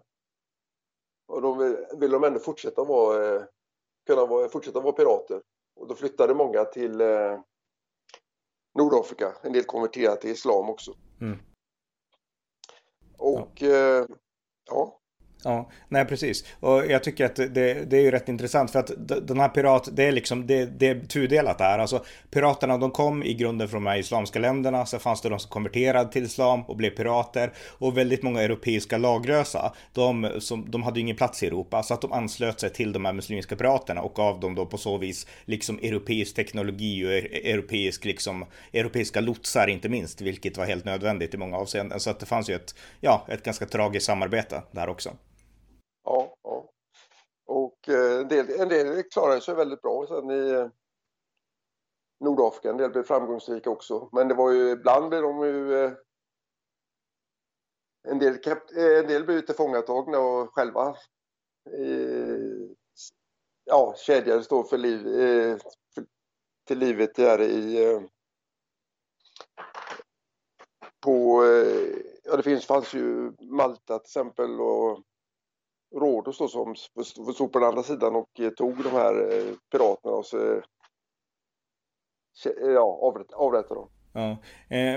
Och 1.26 1.42
då 1.42 1.54
ville 1.98 2.12
de 2.12 2.24
ändå 2.24 2.40
fortsätta 2.40 2.84
vara, 2.84 3.46
kunna 4.06 4.26
vara, 4.26 4.48
fortsätta 4.48 4.80
vara 4.80 4.92
pirater. 4.92 5.42
Och 5.76 5.88
då 5.88 5.94
flyttade 5.94 6.34
många 6.34 6.64
till 6.64 7.02
Nordafrika. 8.74 9.36
En 9.42 9.52
del 9.52 9.64
konverterar 9.64 10.16
till 10.16 10.30
islam 10.30 10.70
också. 10.70 10.94
Mm. 11.20 11.38
Och 13.18 13.52
ja. 13.54 13.68
Eh, 13.68 14.06
ja. 14.66 14.99
Ja, 15.44 15.70
nej 15.88 16.04
precis. 16.04 16.44
Och 16.60 16.86
jag 16.86 17.04
tycker 17.04 17.24
att 17.24 17.36
det, 17.36 17.90
det 17.90 17.96
är 17.96 18.00
ju 18.00 18.10
rätt 18.10 18.28
intressant 18.28 18.70
för 18.70 18.78
att 18.78 18.90
den 19.26 19.40
här 19.40 19.48
pirat, 19.48 19.88
det 19.92 20.04
är 20.04 20.12
liksom, 20.12 20.46
det, 20.46 20.64
det 20.64 20.86
är 20.86 21.00
tudelat 21.00 21.58
där. 21.58 21.78
Alltså 21.78 22.04
piraterna 22.30 22.78
de 22.78 22.90
kom 22.90 23.22
i 23.22 23.34
grunden 23.34 23.68
från 23.68 23.84
de 23.84 23.90
här 23.90 23.98
islamska 23.98 24.38
länderna, 24.38 24.86
så 24.86 24.98
fanns 24.98 25.20
det 25.20 25.28
de 25.28 25.38
som 25.38 25.50
konverterade 25.50 26.12
till 26.12 26.24
islam 26.24 26.62
och 26.62 26.76
blev 26.76 26.90
pirater. 26.90 27.52
Och 27.78 27.98
väldigt 27.98 28.22
många 28.22 28.42
europeiska 28.42 28.98
laglösa, 28.98 29.72
de, 29.92 30.30
som, 30.38 30.70
de 30.70 30.82
hade 30.82 30.98
ju 30.98 31.02
ingen 31.02 31.16
plats 31.16 31.42
i 31.42 31.46
Europa, 31.46 31.82
så 31.82 31.94
att 31.94 32.00
de 32.00 32.12
anslöt 32.12 32.60
sig 32.60 32.70
till 32.70 32.92
de 32.92 33.04
här 33.04 33.12
muslimska 33.12 33.56
piraterna 33.56 34.02
och 34.02 34.14
gav 34.14 34.40
dem 34.40 34.54
då 34.54 34.66
på 34.66 34.78
så 34.78 34.96
vis 34.96 35.26
liksom 35.44 35.78
europeisk 35.78 36.34
teknologi 36.34 37.06
och 37.06 37.12
europeisk, 37.46 38.04
liksom, 38.04 38.44
europeiska 38.72 39.20
lotsar 39.20 39.66
inte 39.66 39.88
minst, 39.88 40.20
vilket 40.20 40.56
var 40.56 40.66
helt 40.66 40.84
nödvändigt 40.84 41.34
i 41.34 41.36
många 41.36 41.56
avseenden. 41.56 42.00
Så 42.00 42.10
att 42.10 42.20
det 42.20 42.26
fanns 42.26 42.50
ju 42.50 42.54
ett, 42.54 42.74
ja, 43.00 43.26
ett 43.28 43.42
ganska 43.42 43.66
tragiskt 43.66 44.06
samarbete 44.06 44.62
där 44.72 44.88
också. 44.88 45.10
Ja, 46.04 46.36
ja. 46.42 46.70
Och 47.44 47.88
eh, 47.88 48.20
en 48.20 48.28
del, 48.28 48.60
en 48.60 48.68
del 48.68 49.02
klarade 49.02 49.40
sig 49.40 49.54
väldigt 49.54 49.82
bra 49.82 50.06
sen 50.06 50.30
i 50.30 50.50
eh, 50.50 50.68
Nordafrika. 52.20 52.70
En 52.70 52.76
del 52.76 52.90
blev 52.90 53.02
framgångsrika 53.02 53.70
också. 53.70 54.08
Men 54.12 54.28
det 54.28 54.34
var 54.34 54.50
ju 54.50 54.70
ibland 54.70 55.08
blev 55.08 55.22
de 55.22 55.42
ju 55.42 55.84
eh, 55.84 55.92
en 58.08 58.18
del, 58.18 58.38
en 58.76 59.06
del 59.06 59.24
blev 59.24 59.40
tillfångatagna 59.40 60.18
och 60.18 60.54
själva 60.54 60.96
ja, 63.64 63.94
kedjades 63.96 64.48
då 64.48 64.64
för 64.64 64.78
liv, 64.78 65.02
för, 65.94 66.06
till 66.66 66.78
livet 66.78 67.14
där 67.14 67.42
i 67.42 68.08
på, 71.00 71.44
ja 72.24 72.36
det 72.36 72.42
finns, 72.42 72.66
fanns 72.66 72.94
ju 72.94 73.32
Malta 73.40 73.98
till 73.98 74.06
exempel 74.06 74.60
och 74.60 75.04
Rhodos 75.94 76.38
då 76.38 76.48
som 76.48 76.74
stod 77.34 77.52
på 77.52 77.58
den 77.58 77.68
andra 77.68 77.82
sidan 77.82 78.16
och 78.16 78.40
eh, 78.40 78.50
tog 78.50 78.82
de 78.84 78.90
här 78.90 79.32
eh, 79.32 79.54
piraterna 79.72 80.14
och 80.14 80.26
så, 80.26 80.52
eh, 80.52 80.62
ja, 82.60 83.16
avrättade 83.34 83.80
dem. 83.80 83.88
Ja. 84.12 84.36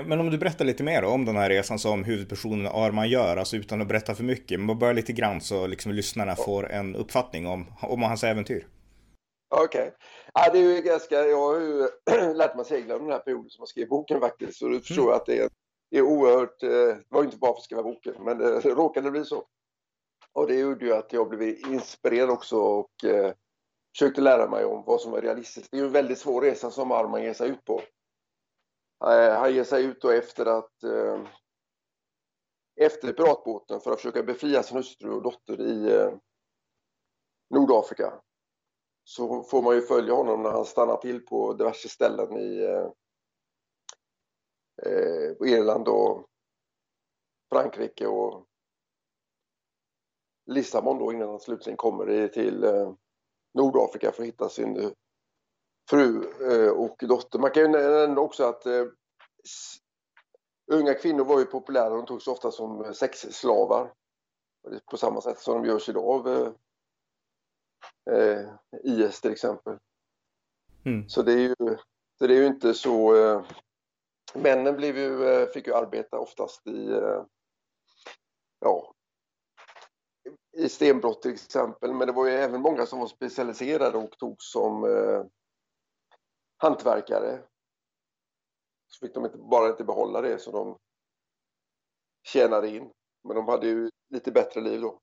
Men 0.06 0.20
om 0.20 0.30
du 0.30 0.38
berättar 0.38 0.64
lite 0.64 0.82
mer 0.82 1.04
om 1.04 1.24
den 1.24 1.36
här 1.36 1.50
resan 1.50 1.78
som 1.78 2.04
huvudpersonen 2.04 2.66
Arman 2.66 3.08
gör, 3.08 3.36
alltså 3.36 3.56
utan 3.56 3.80
att 3.80 3.88
berätta 3.88 4.14
för 4.14 4.24
mycket, 4.24 4.60
men 4.60 4.78
bara 4.78 4.92
lite 4.92 5.12
grann 5.12 5.40
så 5.40 5.66
liksom 5.66 5.92
lyssnarna 5.92 6.34
ja. 6.38 6.44
får 6.44 6.70
en 6.70 6.96
uppfattning 6.96 7.46
om, 7.46 7.66
om 7.82 8.02
hans 8.02 8.24
äventyr. 8.24 8.68
Okej. 9.50 9.82
Okay. 9.82 9.90
Ja, 10.34 10.52
det 10.52 10.58
är 10.58 10.76
ju 10.76 10.82
ganska, 10.82 11.14
jag 11.14 11.36
har 11.36 11.60
ju 11.60 11.88
lärt 12.34 12.56
mig 12.56 12.64
segla 12.64 12.94
under 12.94 13.06
den 13.06 13.16
här 13.16 13.24
perioden 13.24 13.50
som 13.50 13.62
jag 13.62 13.68
skrev 13.68 13.88
boken 13.88 14.20
faktiskt, 14.20 14.58
så 14.58 14.68
du 14.68 14.80
förstår 14.80 15.02
mm. 15.02 15.14
att 15.14 15.26
det 15.26 15.38
är, 15.38 15.48
är 15.90 16.02
oerhört, 16.02 16.60
det 16.60 16.98
var 17.08 17.24
inte 17.24 17.36
bara 17.36 17.52
för 17.52 17.58
att 17.58 17.64
skriva 17.64 17.82
boken, 17.82 18.14
men 18.18 18.38
det 18.38 18.60
råkade 18.60 19.10
bli 19.10 19.24
så. 19.24 19.44
Och 20.34 20.46
det 20.46 20.54
gjorde 20.54 20.84
ju 20.84 20.94
att 20.94 21.12
jag 21.12 21.28
blev 21.28 21.42
inspirerad 21.42 22.30
också 22.30 22.56
och 22.56 23.04
eh, 23.04 23.34
försökte 23.96 24.20
lära 24.20 24.50
mig 24.50 24.64
om 24.64 24.84
vad 24.84 25.00
som 25.00 25.12
var 25.12 25.20
realistiskt. 25.20 25.70
Det 25.70 25.76
är 25.76 25.80
ju 25.80 25.86
en 25.86 25.92
väldigt 25.92 26.18
svår 26.18 26.42
resa 26.42 26.70
som 26.70 26.92
Arman 26.92 27.22
ger 27.22 27.34
sig 27.34 27.50
ut 27.50 27.64
på. 27.64 27.82
Eh, 29.04 29.34
han 29.34 29.54
ger 29.54 29.64
sig 29.64 29.84
ut 29.84 30.00
då 30.00 30.10
efter 30.10 30.46
att 30.46 30.82
eh, 30.82 31.26
efter 32.76 33.12
piratbåten 33.12 33.80
för 33.80 33.90
att 33.90 33.96
försöka 33.96 34.22
befria 34.22 34.62
sin 34.62 34.76
hustru 34.76 35.10
och 35.10 35.22
dotter 35.22 35.60
i 35.60 35.92
eh, 35.92 36.14
Nordafrika. 37.50 38.20
Så 39.04 39.42
får 39.42 39.62
man 39.62 39.74
ju 39.74 39.82
följa 39.82 40.14
honom 40.14 40.42
när 40.42 40.50
han 40.50 40.64
stannar 40.64 40.96
till 40.96 41.26
på 41.26 41.52
diverse 41.52 41.88
ställen 41.88 42.36
i 42.36 42.62
eh, 42.62 42.90
eh, 44.82 45.32
Irland 45.46 45.88
och 45.88 46.26
Frankrike 47.52 48.06
och 48.06 48.46
Lissabon 50.46 50.98
då 50.98 51.12
innan 51.12 51.28
han 51.28 51.40
slutligen 51.40 51.76
kommer 51.76 52.28
till 52.28 52.64
eh, 52.64 52.92
Nordafrika 53.54 54.12
för 54.12 54.22
att 54.22 54.28
hitta 54.28 54.48
sin 54.48 54.76
eh, 54.76 54.90
fru 55.90 56.24
eh, 56.50 56.70
och 56.70 56.96
dotter. 57.08 57.38
Man 57.38 57.50
kan 57.50 57.62
ju 57.62 57.68
nämna 57.68 58.20
också 58.20 58.44
att 58.44 58.66
unga 60.72 60.94
kvinnor 60.94 61.24
var 61.24 61.38
ju 61.38 61.44
populära. 61.44 61.88
De 61.88 62.06
togs 62.06 62.28
ofta 62.28 62.50
som 62.50 62.94
sexslavar. 62.94 63.92
På 64.90 64.96
samma 64.96 65.20
sätt 65.20 65.38
som 65.38 65.62
de 65.62 65.68
görs 65.68 65.88
idag 65.88 66.04
av 66.04 66.54
IS 68.82 69.20
till 69.20 69.32
exempel. 69.32 69.78
Mm. 70.84 71.08
Så 71.08 71.22
det 71.22 71.32
är 71.32 71.38
ju 71.38 71.54
så 72.18 72.26
det 72.26 72.34
är 72.34 72.40
ju 72.40 72.46
inte 72.46 72.74
så... 72.74 73.12
männen 74.34 74.76
blev 74.76 74.98
ju, 74.98 75.46
fick 75.46 75.66
ju 75.66 75.74
arbeta 75.74 76.18
oftast 76.18 76.66
i 76.66 77.00
ja, 78.60 78.93
i 80.64 80.68
stenbrott 80.68 81.22
till 81.22 81.32
exempel. 81.32 81.94
Men 81.94 82.06
det 82.06 82.12
var 82.12 82.26
ju 82.26 82.32
även 82.32 82.60
många 82.60 82.86
som 82.86 82.98
var 82.98 83.06
specialiserade 83.06 83.98
och 83.98 84.18
tog 84.18 84.36
som 84.38 84.84
eh, 84.84 85.24
hantverkare. 86.56 87.38
Så 88.86 89.06
fick 89.06 89.14
de 89.14 89.24
inte, 89.24 89.38
bara 89.38 89.68
inte 89.68 89.84
behålla 89.84 90.20
det 90.20 90.38
som 90.38 90.52
de 90.52 90.76
tjänade 92.26 92.68
in. 92.68 92.90
Men 93.28 93.36
de 93.36 93.48
hade 93.48 93.66
ju 93.66 93.90
lite 94.10 94.32
bättre 94.32 94.60
liv 94.60 94.80
då. 94.80 94.98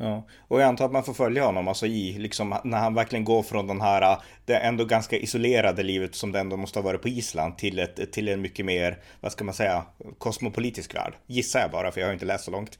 Ja, 0.00 0.26
och 0.48 0.60
jag 0.60 0.68
antar 0.68 0.84
att 0.84 0.92
man 0.92 1.04
får 1.04 1.14
följa 1.14 1.44
honom, 1.44 1.68
alltså 1.68 1.86
i 1.86 2.18
liksom 2.18 2.54
när 2.64 2.78
han 2.78 2.94
verkligen 2.94 3.24
går 3.24 3.42
från 3.42 3.66
den 3.66 3.80
här, 3.80 4.22
det 4.44 4.56
ändå 4.56 4.84
ganska 4.84 5.16
isolerade 5.16 5.82
livet 5.82 6.14
som 6.14 6.32
det 6.32 6.40
ändå 6.40 6.56
måste 6.56 6.78
ha 6.78 6.84
varit 6.84 7.02
på 7.02 7.08
Island 7.08 7.58
till 7.58 7.78
ett, 7.78 8.12
till 8.12 8.28
en 8.28 8.40
mycket 8.40 8.66
mer, 8.66 9.02
vad 9.20 9.32
ska 9.32 9.44
man 9.44 9.54
säga, 9.54 9.86
kosmopolitisk 10.18 10.94
värld. 10.94 11.14
Gissar 11.26 11.60
jag 11.60 11.70
bara, 11.70 11.92
för 11.92 12.00
jag 12.00 12.08
har 12.08 12.12
inte 12.12 12.24
läst 12.24 12.44
så 12.44 12.50
långt. 12.50 12.78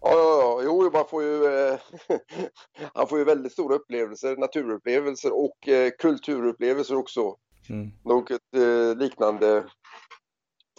Ja, 0.00 0.10
ja, 0.10 0.40
ja. 0.40 0.60
Jo, 0.64 0.90
man 0.92 1.08
får 1.08 1.22
ju, 1.22 1.44
eh, 1.46 1.78
han 2.94 3.08
får 3.08 3.18
ju 3.18 3.24
väldigt 3.24 3.52
stora 3.52 3.74
upplevelser, 3.74 4.36
naturupplevelser 4.36 5.32
och 5.32 5.68
eh, 5.68 5.90
kulturupplevelser 5.98 6.96
också. 6.96 7.36
Mm. 7.70 7.90
Ett 8.30 8.54
eh, 8.56 8.96
liknande 8.96 9.56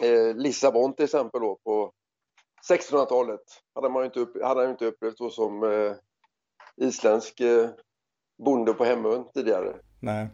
eh, 0.02 0.36
Lissabon 0.36 0.94
till 0.94 1.06
exempel 1.06 1.42
då 1.42 1.60
på 1.64 1.92
1600-talet 2.70 3.42
hade 3.76 3.90
man 3.90 4.02
ju 4.02 4.06
inte, 4.06 4.20
upp, 4.20 4.44
hade 4.44 4.70
inte 4.70 4.86
upplevt 4.86 5.18
då 5.18 5.30
som 5.30 5.64
eh, 5.64 5.94
isländsk 6.78 7.40
eh, 7.40 7.70
bonde 8.44 8.74
på 8.74 8.84
hemön 8.84 9.26
tidigare. 9.34 9.76
Nej. 10.00 10.28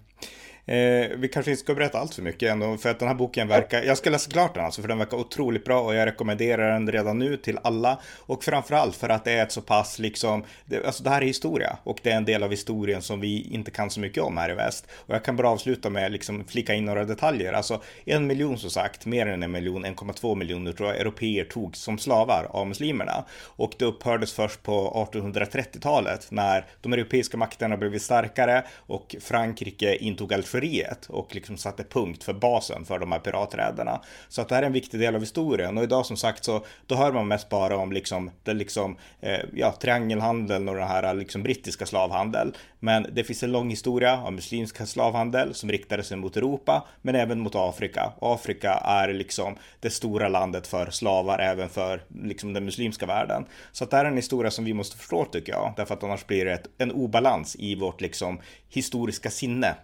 Eh, 0.67 1.09
vi 1.17 1.29
kanske 1.33 1.51
inte 1.51 1.63
ska 1.63 1.75
berätta 1.75 1.99
allt 1.99 2.13
för 2.13 2.21
mycket 2.21 2.51
ändå, 2.51 2.77
för 2.77 2.89
att 2.89 2.99
den 2.99 3.07
här 3.07 3.15
boken 3.15 3.47
verkar, 3.47 3.83
jag 3.83 3.97
ska 3.97 4.09
läsa 4.09 4.31
klart 4.31 4.53
den 4.53 4.65
alltså, 4.65 4.81
för 4.81 4.87
den 4.87 4.97
verkar 4.97 5.17
otroligt 5.17 5.65
bra 5.65 5.81
och 5.81 5.95
jag 5.95 6.05
rekommenderar 6.05 6.73
den 6.73 6.91
redan 6.91 7.19
nu 7.19 7.37
till 7.37 7.59
alla. 7.63 7.99
Och 8.17 8.43
framförallt 8.43 8.95
för 8.95 9.09
att 9.09 9.23
det 9.25 9.31
är 9.31 9.43
ett 9.43 9.51
så 9.51 9.61
pass 9.61 9.99
liksom, 9.99 10.43
det, 10.65 10.85
alltså 10.85 11.03
det 11.03 11.09
här 11.09 11.21
är 11.21 11.25
historia 11.25 11.77
och 11.83 11.99
det 12.03 12.11
är 12.11 12.17
en 12.17 12.25
del 12.25 12.43
av 12.43 12.51
historien 12.51 13.01
som 13.01 13.19
vi 13.19 13.41
inte 13.51 13.71
kan 13.71 13.89
så 13.89 13.99
mycket 13.99 14.23
om 14.23 14.37
här 14.37 14.49
i 14.49 14.53
väst. 14.53 14.87
Och 14.91 15.15
jag 15.15 15.23
kan 15.23 15.35
bara 15.35 15.49
avsluta 15.49 15.89
med 15.89 16.11
liksom 16.11 16.45
flika 16.47 16.73
in 16.73 16.85
några 16.85 17.05
detaljer. 17.05 17.53
Alltså 17.53 17.81
en 18.05 18.27
miljon 18.27 18.57
som 18.57 18.69
sagt, 18.69 19.05
mer 19.05 19.25
än 19.25 19.43
en 19.43 19.51
miljon, 19.51 19.85
1,2 19.85 20.35
miljoner 20.35 20.71
tror 20.71 20.89
jag, 20.89 20.99
europeer 20.99 21.43
tog 21.43 21.75
som 21.75 21.97
slavar 21.97 22.47
av 22.49 22.67
muslimerna. 22.67 23.25
Och 23.43 23.73
det 23.79 23.85
upphördes 23.85 24.33
först 24.33 24.63
på 24.63 25.07
1830-talet 25.13 26.27
när 26.31 26.65
de 26.81 26.93
europeiska 26.93 27.37
makterna 27.37 27.77
blivit 27.77 28.01
starkare 28.01 28.63
och 28.77 29.15
Frankrike 29.19 29.95
intog 29.95 30.33
allt 30.33 30.54
Algeriet 30.55 31.05
och 31.05 31.35
liksom 31.35 31.57
satte 31.57 31.83
punkt 31.83 32.23
för 32.23 32.33
basen 32.33 32.85
för 32.85 32.99
de 32.99 33.11
här 33.11 33.19
piraträderna. 33.19 34.01
Så 34.29 34.41
att 34.41 34.49
det 34.49 34.55
här 34.55 34.61
är 34.61 34.67
en 34.67 34.73
viktig 34.73 34.99
del 34.99 35.15
av 35.15 35.21
historien 35.21 35.77
och 35.77 35.83
idag 35.83 36.05
som 36.05 36.17
sagt 36.17 36.43
så 36.43 36.65
då 36.87 36.95
hör 36.95 37.11
man 37.11 37.27
mest 37.27 37.49
bara 37.49 37.77
om 37.77 37.91
liksom 37.91 38.31
det 38.43 38.53
liksom 38.53 38.97
eh, 39.21 39.39
ja, 39.53 39.71
triangelhandeln 39.71 40.69
och 40.69 40.75
den 40.75 40.87
här 40.87 41.13
liksom 41.13 41.43
brittiska 41.43 41.85
slavhandel. 41.85 42.53
Men 42.79 43.07
det 43.11 43.23
finns 43.23 43.43
en 43.43 43.51
lång 43.51 43.69
historia 43.69 44.21
av 44.21 44.33
muslimska 44.33 44.85
slavhandel 44.85 45.53
som 45.53 45.71
riktade 45.71 46.03
sig 46.03 46.17
mot 46.17 46.37
Europa 46.37 46.85
men 47.01 47.15
även 47.15 47.39
mot 47.39 47.55
Afrika. 47.55 48.13
Afrika 48.21 48.71
är 48.73 49.13
liksom 49.13 49.55
det 49.79 49.89
stora 49.89 50.27
landet 50.27 50.67
för 50.67 50.91
slavar 50.91 51.39
även 51.39 51.69
för 51.69 52.01
liksom 52.23 52.53
den 52.53 52.65
muslimska 52.65 53.05
världen. 53.05 53.45
Så 53.71 53.83
att 53.83 53.91
det 53.91 53.97
här 53.97 54.05
är 54.05 54.09
en 54.09 54.15
historia 54.15 54.51
som 54.51 54.65
vi 54.65 54.73
måste 54.73 54.97
förstå 54.97 55.25
tycker 55.25 55.51
jag, 55.51 55.73
därför 55.77 55.93
att 55.93 56.03
annars 56.03 56.27
blir 56.27 56.45
det 56.45 56.53
ett, 56.53 56.67
en 56.77 56.91
obalans 56.91 57.55
i 57.59 57.75
vårt 57.75 58.01
liksom 58.01 58.39
historiska 58.69 59.29
sinne. 59.29 59.75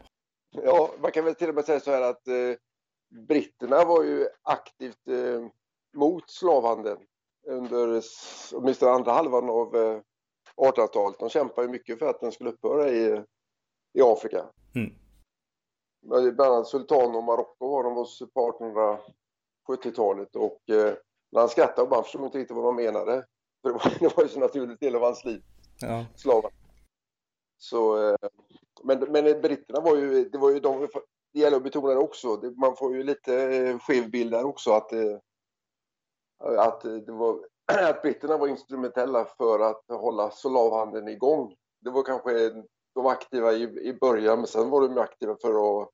Ja, 0.52 0.90
man 1.02 1.12
kan 1.12 1.26
väl 1.26 1.36
till 1.36 1.50
och 1.50 1.56
med 1.56 1.66
säga 1.66 1.80
så 1.80 1.92
här 1.92 2.02
att 2.02 2.28
eh, 2.28 2.56
britterna 3.28 3.86
var 3.86 4.04
ju 4.04 4.28
aktivt 4.44 5.08
eh, 5.08 5.48
mot 5.94 6.30
slavhandeln 6.30 7.00
under 7.48 8.02
åtminstone 8.54 8.92
andra 8.92 9.12
halvan 9.12 9.50
av 9.50 9.76
eh, 9.76 10.02
1800-talet. 10.58 11.20
De 11.20 11.30
kämpade 11.30 11.68
ju 11.68 11.72
mycket 11.72 12.00
för 12.00 12.06
att 12.06 12.20
den 12.20 12.32
skulle 12.32 12.50
upphöra 12.50 12.90
i, 12.90 13.24
i 13.94 14.02
Afrika. 14.02 14.46
Mm. 14.76 14.94
Bland 16.36 16.54
annat 16.54 16.68
Sultan 16.68 17.16
och 17.16 17.24
Marocko 17.24 17.68
var 17.68 17.84
de 17.84 17.94
hos 17.94 18.20
på 18.34 18.52
1870-talet 19.68 20.36
och 20.36 20.70
eh, 20.70 20.94
när 21.32 21.40
han 21.40 21.50
skrattade 21.50 21.82
och 21.82 21.90
man 21.90 22.04
förstod 22.04 22.26
inte 22.26 22.38
riktigt 22.38 22.56
vad 22.56 22.66
de 22.66 22.76
menade. 22.76 23.26
För 23.62 23.70
det 23.70 23.74
var, 23.74 23.94
det 24.00 24.18
var 24.18 24.24
ju 24.24 24.30
så 24.30 24.40
naturligt 24.40 24.80
del 24.80 24.96
av 24.96 25.02
hans 25.02 25.26
liv. 25.26 25.44
Ja. 25.82 26.06
Slaven. 26.16 26.52
Så, 27.62 28.10
eh, 28.10 28.16
men, 28.84 29.00
men 29.00 29.42
britterna 29.42 29.80
var 29.80 29.96
ju, 29.96 30.30
det 30.30 30.38
var 30.38 30.52
ju 30.52 30.60
de, 30.60 30.88
det 31.34 31.40
gäller 31.40 31.58
att 31.58 31.64
betona 31.64 31.90
det 31.90 31.98
också, 31.98 32.36
det, 32.36 32.52
man 32.52 32.76
får 32.76 32.96
ju 32.96 33.04
lite 33.04 33.36
eh, 33.36 33.80
skev 33.80 34.10
bild 34.10 34.32
där 34.32 34.46
också 34.46 34.72
att, 34.72 34.94
eh, 34.94 35.18
att, 36.58 36.82
det 36.82 37.12
var, 37.12 37.40
att 37.90 38.02
britterna 38.02 38.38
var 38.38 38.48
instrumentella 38.48 39.26
för 39.26 39.60
att 39.60 39.84
hålla 39.90 40.32
slavhandeln 40.32 41.08
igång. 41.08 41.56
Det 41.82 41.90
var 41.90 42.04
kanske 42.04 42.64
de 42.96 43.06
aktiva 43.06 43.54
i, 43.54 43.64
i 43.64 43.94
början 43.94 44.38
men 44.38 44.48
sen 44.48 44.70
var 44.70 44.82
de 44.82 44.98
aktiva 44.98 45.38
för 45.42 45.82
att 45.82 45.90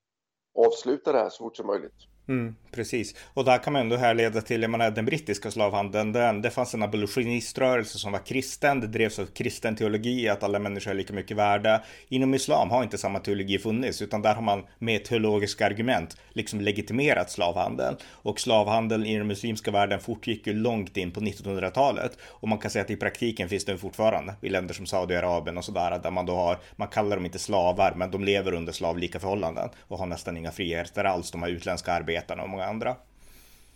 avsluta 0.55 1.11
det 1.11 1.19
här 1.19 1.29
så 1.29 1.43
fort 1.43 1.57
som 1.57 1.67
möjligt. 1.67 2.16
Mm, 2.29 2.55
precis. 2.71 3.15
Och 3.33 3.45
där 3.45 3.57
kan 3.57 3.73
man 3.73 3.81
ändå 3.81 3.95
härleda 3.95 4.41
till, 4.41 4.61
jag 4.61 4.71
menar 4.71 4.91
den 4.91 5.05
brittiska 5.05 5.51
slavhandeln, 5.51 6.11
den, 6.11 6.41
det 6.41 6.49
fanns 6.49 6.73
en 6.73 6.83
abolitioniströrelse 6.83 7.97
som 7.97 8.11
var 8.11 8.19
kristen, 8.19 8.79
det 8.79 8.87
drevs 8.87 9.19
av 9.19 9.25
kristen 9.25 9.75
teologi, 9.75 10.29
att 10.29 10.43
alla 10.43 10.59
människor 10.59 10.91
är 10.91 10.95
lika 10.95 11.13
mycket 11.13 11.37
värda. 11.37 11.83
Inom 12.09 12.33
islam 12.33 12.69
har 12.69 12.83
inte 12.83 12.97
samma 12.97 13.19
teologi 13.19 13.59
funnits, 13.59 14.01
utan 14.01 14.21
där 14.21 14.35
har 14.35 14.41
man 14.41 14.63
med 14.79 15.03
teologiska 15.03 15.65
argument 15.65 16.17
liksom 16.29 16.61
legitimerat 16.61 17.31
slavhandeln. 17.31 17.97
Och 18.05 18.39
slavhandeln 18.39 19.05
i 19.05 19.17
den 19.17 19.27
muslimska 19.27 19.71
världen 19.71 19.99
fortgick 19.99 20.47
ju 20.47 20.53
långt 20.53 20.97
in 20.97 21.11
på 21.11 21.19
1900-talet. 21.19 22.17
Och 22.23 22.47
man 22.47 22.57
kan 22.57 22.71
säga 22.71 22.83
att 22.83 22.91
i 22.91 22.95
praktiken 22.95 23.49
finns 23.49 23.65
den 23.65 23.77
fortfarande 23.77 24.33
i 24.41 24.49
länder 24.49 24.73
som 24.73 24.85
Saudiarabien 24.85 25.57
och 25.57 25.65
sådär, 25.65 25.99
där 26.03 26.11
man 26.11 26.25
då 26.25 26.35
har, 26.35 26.57
man 26.75 26.87
kallar 26.87 27.15
dem 27.15 27.25
inte 27.25 27.39
slavar, 27.39 27.93
men 27.95 28.11
de 28.11 28.23
lever 28.23 28.53
under 28.53 28.73
slavlika 28.73 29.19
förhållanden 29.19 29.69
och 29.79 29.97
har 29.97 30.05
nästan 30.05 30.37
inga 30.37 30.51
friheter 30.51 31.03
alls, 31.03 31.31
de 31.31 31.41
har 31.41 31.49
utländska 31.49 31.93
arbetare 31.93 32.16
arbetarna 32.17 32.43
och 32.43 32.49
många 32.49 32.65
andra. 32.65 32.95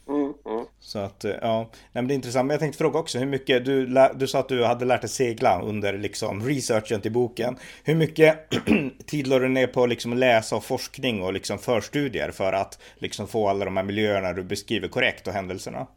Mm, 0.08 0.34
mm. 0.46 0.66
Så 0.80 1.00
att, 1.00 1.26
eh, 1.26 1.36
ja, 1.42 1.70
Nej, 1.72 1.78
men 1.92 2.08
det 2.08 2.14
är 2.14 2.16
intressant. 2.16 2.48
Men 2.48 2.54
jag 2.54 2.60
tänkte 2.60 2.78
fråga 2.78 3.00
också 3.00 3.20
hur 3.20 3.26
mycket, 3.26 3.66
du, 3.66 3.86
du 4.16 4.28
sa 4.28 4.40
att 4.40 4.50
du 4.50 4.64
hade 4.64 4.86
lärt 4.86 5.02
dig 5.02 5.10
segla 5.10 5.62
under 5.62 5.98
liksom 5.98 6.48
researchen 6.48 7.02
till 7.02 7.12
boken. 7.12 7.58
Hur 7.84 7.96
mycket 7.96 8.50
tid 9.06 9.28
lade 9.28 9.46
du 9.46 9.50
ner 9.50 9.68
på 9.68 9.86
liksom 9.86 10.14
läsa 10.14 10.56
och 10.56 10.64
forskning 10.64 11.24
och 11.24 11.34
liksom 11.34 11.58
förstudier 11.58 12.32
för 12.32 12.54
att 12.54 12.80
liksom 12.96 13.28
få 13.28 13.48
alla 13.48 13.66
de 13.66 13.78
här 13.78 13.84
miljöerna 13.84 14.34
du 14.34 14.44
beskriver 14.44 14.88
korrekt 14.88 15.28
och 15.28 15.34
händelserna? 15.34 15.88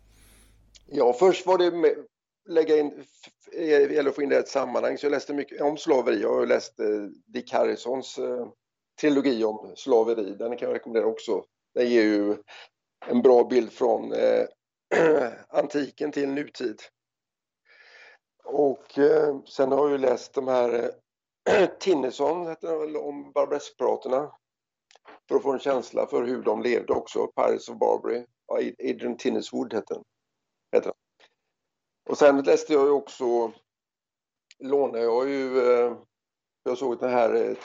Ja, 0.86 1.12
först 1.12 1.46
var 1.46 1.58
det 1.58 1.70
med, 1.70 1.94
lägga 2.48 2.76
in, 2.76 2.92
eller 3.52 4.10
få 4.10 4.22
in 4.22 4.28
det 4.28 4.34
i 4.34 4.38
ett 4.38 4.48
sammanhang. 4.48 4.98
Så 4.98 5.06
jag 5.06 5.10
läste 5.10 5.34
mycket 5.34 5.62
om 5.62 5.76
slaveri. 5.76 6.22
Jag 6.22 6.34
har 6.34 6.46
läst 6.46 6.80
eh, 6.80 6.86
Dick 7.26 7.52
Harrisons 7.52 8.18
eh, 8.18 8.46
trilogi 9.00 9.44
om 9.44 9.72
slaveri. 9.76 10.34
Den 10.38 10.56
kan 10.56 10.68
jag 10.68 10.74
rekommendera 10.74 11.06
också. 11.06 11.44
Den 11.74 11.88
ger 11.88 12.02
ju 12.02 12.36
en 13.06 13.22
bra 13.22 13.44
bild 13.44 13.72
från 13.72 14.12
eh, 14.12 14.46
antiken 15.48 16.12
till 16.12 16.28
nutid. 16.28 16.80
Och 18.44 18.98
eh, 18.98 19.40
sen 19.44 19.72
har 19.72 19.78
jag 19.78 19.90
ju 19.90 19.98
läst 19.98 20.34
de 20.34 20.48
här 20.48 20.90
eh, 21.48 21.68
Tinneson 21.80 22.46
heter 22.46 22.68
det 22.68 22.78
väl, 22.78 22.96
om 22.96 23.32
barbaresspiraterna. 23.32 24.32
För 25.28 25.36
att 25.36 25.42
få 25.42 25.52
en 25.52 25.58
känsla 25.58 26.06
för 26.06 26.22
hur 26.22 26.42
de 26.42 26.62
levde 26.62 26.92
också. 26.92 27.26
Pirates 27.26 27.68
of 27.68 27.78
Barbary. 27.78 28.26
Ja, 28.46 28.56
Adrian 28.90 29.16
Tinneswood 29.16 29.74
heter 29.74 29.94
den. 29.94 30.04
Heter 30.72 30.86
den. 30.90 30.98
Och 32.10 32.18
sen 32.18 32.42
läste 32.42 32.72
jag 32.72 32.84
ju 32.84 32.90
också, 32.90 33.52
lånade 34.58 35.04
jag 35.04 35.28
ju, 35.28 35.58
eh, 35.58 35.96
jag 36.62 36.78
såg 36.78 37.00
den 37.00 37.10
här 37.10 37.34
eh, 37.34 37.56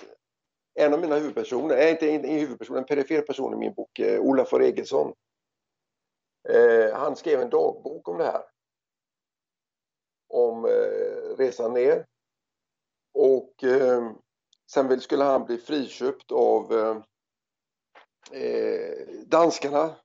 en 0.74 0.94
av 0.94 1.00
mina 1.00 1.16
huvudpersoner, 1.16 1.76
nej 1.76 1.92
inte 1.92 2.10
en, 2.10 2.24
huvudperson, 2.24 2.78
en 2.78 2.86
perifer 2.86 3.22
person 3.22 3.54
i 3.54 3.58
min 3.58 3.74
bok, 3.74 4.00
eh, 4.00 4.22
Olaf 4.22 4.54
Regelsson. 4.54 5.14
Eh, 6.50 6.94
han 6.94 7.16
skrev 7.16 7.42
en 7.42 7.50
dagbok 7.50 8.08
om 8.08 8.18
det 8.18 8.24
här. 8.24 8.44
Om 10.28 10.66
eh, 10.66 11.38
resan 11.38 11.74
ner. 11.74 12.06
Och 13.14 13.64
eh, 13.64 14.12
sen 14.72 15.02
skulle 15.02 15.24
han 15.24 15.46
bli 15.46 15.58
friköpt 15.58 16.32
av 16.32 16.74
eh, 16.74 16.98
eh, 18.42 19.08
danskarna, 19.26 19.96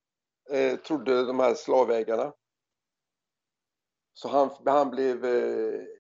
eh, 0.51 0.77
trodde 0.77 1.27
de 1.27 1.41
här 1.41 1.55
slavägarna. 1.55 2.33
Så 4.17 4.29
han, 4.29 4.51
han, 4.67 4.91
blev, 4.91 5.25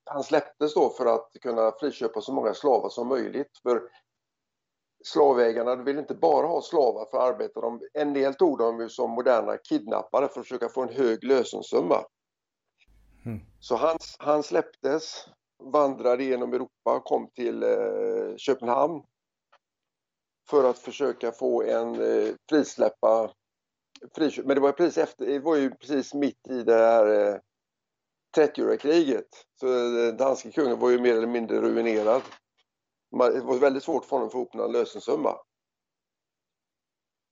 han 0.05 0.24
släpptes 0.24 0.74
då 0.74 0.90
för 0.90 1.07
att 1.07 1.31
kunna 1.42 1.72
friköpa 1.72 2.20
så 2.20 2.33
många 2.33 2.55
slavar 2.55 2.88
som 2.88 3.09
möjligt. 3.09 3.59
För 3.62 3.90
slavägarna 5.06 5.76
ville 5.76 6.00
inte 6.00 6.14
bara 6.14 6.46
ha 6.46 6.62
slavar 6.62 7.06
för 7.10 7.18
att 7.18 7.34
arbeta. 7.34 7.60
De, 7.60 7.80
en 7.92 8.12
del 8.12 8.34
tog 8.34 8.58
dem 8.58 8.88
som 8.90 9.10
moderna 9.10 9.56
kidnappare 9.56 10.28
för 10.28 10.40
att 10.40 10.46
försöka 10.46 10.68
få 10.68 10.82
en 10.82 10.94
hög 10.94 11.24
lösensumma. 11.24 12.04
Mm. 13.26 13.40
Så 13.60 13.76
han, 13.76 13.98
han 14.18 14.42
släpptes, 14.42 15.26
vandrade 15.72 16.24
genom 16.24 16.52
Europa 16.52 16.96
och 16.96 17.04
kom 17.04 17.30
till 17.34 17.62
eh, 17.62 18.36
Köpenhamn 18.36 19.02
för 20.50 20.70
att 20.70 20.78
försöka 20.78 21.32
få 21.32 21.62
en 21.62 21.94
eh, 21.94 22.34
frisläppa 22.48 23.32
friköp. 24.14 24.46
Men 24.46 24.54
det 24.54 24.60
var, 24.60 24.72
precis 24.72 24.98
efter, 24.98 25.26
det 25.26 25.38
var 25.38 25.56
ju 25.56 25.70
precis 25.70 26.14
mitt 26.14 26.48
i 26.48 26.62
det 26.62 26.74
här 26.74 27.06
eh, 27.06 27.38
30-åriga 28.36 28.76
kriget. 28.76 29.28
Så 29.60 29.66
den 29.66 30.08
eh, 30.08 30.14
danske 30.14 30.50
kungen 30.50 30.78
var 30.78 30.90
ju 30.90 31.00
mer 31.00 31.16
eller 31.16 31.26
mindre 31.26 31.60
ruinerad 31.60 32.22
det 33.18 33.40
var 33.40 33.59
väldigt 33.59 33.83
svårt 33.83 34.05
för 34.05 34.11
honom 34.11 34.27
att 34.27 34.33
få 34.33 34.38
ihop 34.38 34.55
någon 34.55 34.72
lösensumma. 34.72 35.37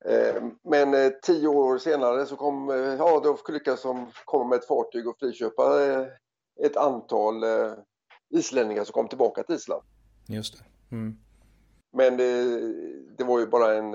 Eh, 0.04 0.42
men 0.62 0.94
eh, 0.94 1.10
tio 1.22 1.48
år 1.48 1.78
senare 1.78 2.26
så 2.26 2.36
kom, 2.36 2.70
eh, 2.70 2.76
ja, 2.76 3.20
då 3.24 3.52
lyckades 3.52 3.82
de 3.82 4.10
komma 4.24 4.44
med 4.44 4.58
ett 4.58 4.66
fartyg 4.66 5.08
och 5.08 5.18
friköpa 5.18 5.80
ett 6.64 6.76
antal 6.76 7.44
islänningar 8.34 8.84
som 8.84 8.92
kom 8.92 9.08
tillbaka 9.08 9.42
till 9.42 9.54
Island. 9.54 9.82
Just 10.28 10.58
det. 10.58 10.96
Mm. 10.96 11.18
Men 11.92 12.16
det, 12.16 12.44
det, 13.16 13.24
var 13.24 13.40
ju 13.40 13.46
bara 13.46 13.74
en 13.74 13.92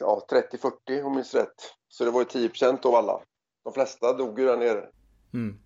ja, 0.00 0.26
30-40 0.30 0.70
om 0.70 0.74
jag 0.86 1.14
minns 1.14 1.34
rätt. 1.34 1.54
Så 1.88 2.04
det 2.04 2.10
var 2.10 2.20
ju 2.20 2.48
10% 2.48 2.86
av 2.86 2.94
alla. 2.94 3.22
De 3.64 3.72
flesta 3.72 4.12
dog 4.12 4.40
ju 4.40 4.46
där 4.46 4.56
nere. 4.56 4.88
Mm. 5.34 5.58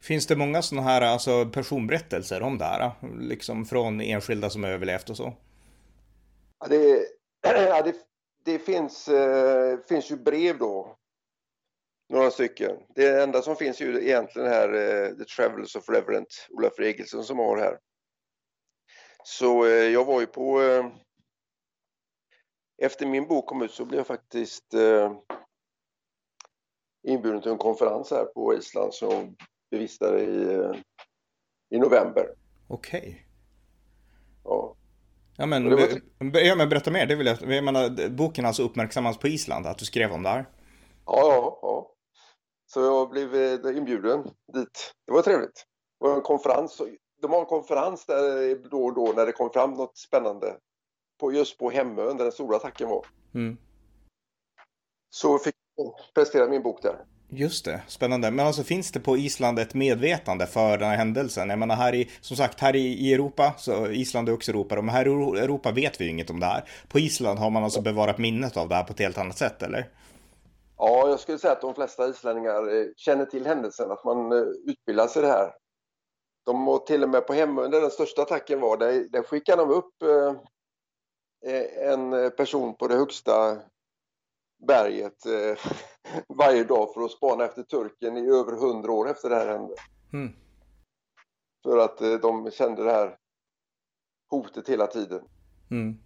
Finns 0.00 0.26
det 0.26 0.36
många 0.36 0.62
sådana 0.62 0.88
här 0.88 1.00
alltså, 1.00 1.46
personberättelser 1.46 2.42
om 2.42 2.58
det 2.58 2.64
här? 2.64 2.92
Liksom 3.18 3.64
från 3.64 4.00
enskilda 4.00 4.50
som 4.50 4.64
överlevt 4.64 5.10
och 5.10 5.16
så? 5.16 5.34
Ja, 6.58 6.66
det, 6.66 7.06
ja, 7.42 7.82
det, 7.82 7.94
det 8.44 8.58
finns, 8.58 9.08
eh, 9.08 9.78
finns 9.88 10.10
ju 10.10 10.16
brev 10.16 10.58
då. 10.58 10.96
Några 12.08 12.30
stycken. 12.30 12.76
Det 12.94 13.22
enda 13.22 13.42
som 13.42 13.56
finns 13.56 13.80
är 13.80 13.84
ju 13.84 14.02
egentligen 14.02 14.48
här 14.48 14.68
eh, 14.74 15.16
The 15.16 15.24
Travels 15.24 15.76
of 15.76 15.88
Reverend 15.88 16.26
Olaf 16.50 16.78
Regelsson 16.78 17.24
som 17.24 17.38
har 17.38 17.56
här. 17.56 17.78
Så 19.24 19.66
eh, 19.66 19.70
jag 19.70 20.04
var 20.04 20.20
ju 20.20 20.26
på 20.26 20.62
eh, 20.62 20.86
efter 22.82 23.06
min 23.06 23.28
bok 23.28 23.46
kom 23.46 23.62
ut 23.62 23.70
så 23.70 23.84
blev 23.84 23.98
jag 23.98 24.06
faktiskt 24.06 24.74
eh, 24.74 25.12
inbjuden 27.08 27.42
till 27.42 27.50
en 27.50 27.58
konferens 27.58 28.10
här 28.10 28.24
på 28.24 28.54
Island 28.54 28.94
som 28.94 29.36
bevistade 29.70 30.20
i, 30.20 30.72
i 31.70 31.78
november. 31.78 32.34
Okej. 32.68 33.00
Okay. 33.00 33.14
Ja. 34.44 34.76
Ja 35.36 35.46
men, 35.46 35.70
var... 35.70 35.88
ja 36.38 36.54
men 36.54 36.68
berätta 36.68 36.90
mer, 36.90 37.06
det 37.06 37.16
vill 37.16 37.26
jag, 37.26 37.36
jag 37.42 37.64
menar, 37.64 38.08
boken 38.08 38.46
alltså 38.46 38.62
uppmärksammas 38.62 39.18
på 39.18 39.28
Island, 39.28 39.66
att 39.66 39.78
du 39.78 39.84
skrev 39.84 40.12
om 40.12 40.22
det 40.22 40.28
här? 40.28 40.46
Ja, 41.06 41.20
ja, 41.22 41.58
ja. 41.62 41.92
Så 42.66 42.80
jag 42.80 43.10
blev 43.10 43.34
eh, 43.34 43.76
inbjuden 43.76 44.22
dit. 44.52 44.94
Det 45.06 45.12
var 45.12 45.22
trevligt. 45.22 45.64
Det 46.00 46.06
var 46.06 46.16
en 46.16 46.22
konferens. 46.22 46.82
De 47.22 47.32
har 47.32 47.40
en 47.40 47.46
konferens 47.46 48.06
där 48.06 48.68
då 48.70 48.84
och 48.84 48.94
då 48.94 49.12
när 49.16 49.26
det 49.26 49.32
kom 49.32 49.50
fram 49.50 49.74
något 49.74 49.98
spännande. 49.98 50.56
På, 51.20 51.32
just 51.32 51.58
på 51.58 51.70
Hemön 51.70 52.16
där 52.16 52.24
den 52.24 52.32
stora 52.32 52.56
attacken 52.56 52.88
var. 52.88 53.06
Mm. 53.34 53.56
Så 55.10 55.38
fick 55.38 55.54
jag 55.76 55.94
prestera 56.14 56.48
min 56.48 56.62
bok 56.62 56.82
där. 56.82 57.04
Just 57.28 57.64
det, 57.64 57.82
spännande. 57.86 58.30
Men 58.30 58.46
alltså 58.46 58.62
finns 58.62 58.92
det 58.92 59.00
på 59.00 59.16
Island 59.16 59.58
ett 59.58 59.74
medvetande 59.74 60.46
för 60.46 60.78
den 60.78 60.88
här 60.88 60.96
händelsen? 60.96 61.50
Jag 61.50 61.58
menar 61.58 61.74
här 61.74 61.94
i, 61.94 62.10
som 62.20 62.36
sagt, 62.36 62.60
här 62.60 62.76
i, 62.76 63.14
Europa, 63.14 63.54
så 63.58 63.86
Island 63.86 64.28
är 64.28 64.32
också 64.32 64.50
Europa, 64.50 64.74
men 64.74 64.88
här 64.88 65.06
i 65.06 65.40
Europa 65.40 65.70
vet 65.70 66.00
vi 66.00 66.04
ju 66.04 66.10
inget 66.10 66.30
om 66.30 66.40
det 66.40 66.46
här. 66.46 66.68
På 66.88 66.98
Island 66.98 67.38
har 67.38 67.50
man 67.50 67.64
alltså 67.64 67.80
bevarat 67.80 68.18
minnet 68.18 68.56
av 68.56 68.68
det 68.68 68.74
här 68.74 68.84
på 68.84 68.92
ett 68.92 68.98
helt 68.98 69.18
annat 69.18 69.38
sätt, 69.38 69.62
eller? 69.62 69.90
Ja, 70.76 71.08
jag 71.08 71.20
skulle 71.20 71.38
säga 71.38 71.52
att 71.52 71.60
de 71.60 71.74
flesta 71.74 72.08
islänningar 72.08 72.76
eh, 72.76 72.86
känner 72.96 73.24
till 73.24 73.46
händelsen, 73.46 73.90
att 73.90 74.04
man 74.04 74.32
eh, 74.32 74.38
utbildar 74.66 75.06
sig 75.06 75.22
i 75.22 75.26
det 75.26 75.32
här. 75.32 75.52
De 76.44 76.64
var 76.64 76.78
till 76.78 77.02
och 77.02 77.08
med 77.08 77.26
på 77.26 77.32
Hemön, 77.32 77.70
där 77.70 77.80
den 77.80 77.90
största 77.90 78.22
attacken 78.22 78.60
var, 78.60 78.76
där, 78.76 79.06
där 79.10 79.22
skickade 79.22 79.62
de 79.62 79.70
upp 79.70 80.02
eh, 80.02 80.34
en 81.90 82.30
person 82.30 82.76
på 82.76 82.88
det 82.88 82.96
högsta 82.96 83.58
berget 84.66 85.26
varje 86.28 86.64
dag 86.64 86.94
för 86.94 87.00
att 87.04 87.10
spana 87.10 87.44
efter 87.44 87.62
turken 87.62 88.16
i 88.16 88.28
över 88.28 88.52
hundra 88.52 88.92
år 88.92 89.10
efter 89.10 89.30
det 89.30 89.36
här 89.36 89.48
hände. 89.48 89.74
Mm. 90.12 90.32
För 91.62 91.78
att 91.78 92.00
eh, 92.00 92.12
de 92.12 92.50
kände 92.50 92.84
det 92.84 92.92
här 92.92 93.16
hotet 94.30 94.68
hela 94.68 94.86
tiden. 94.86 95.20
Mm. 95.70 95.98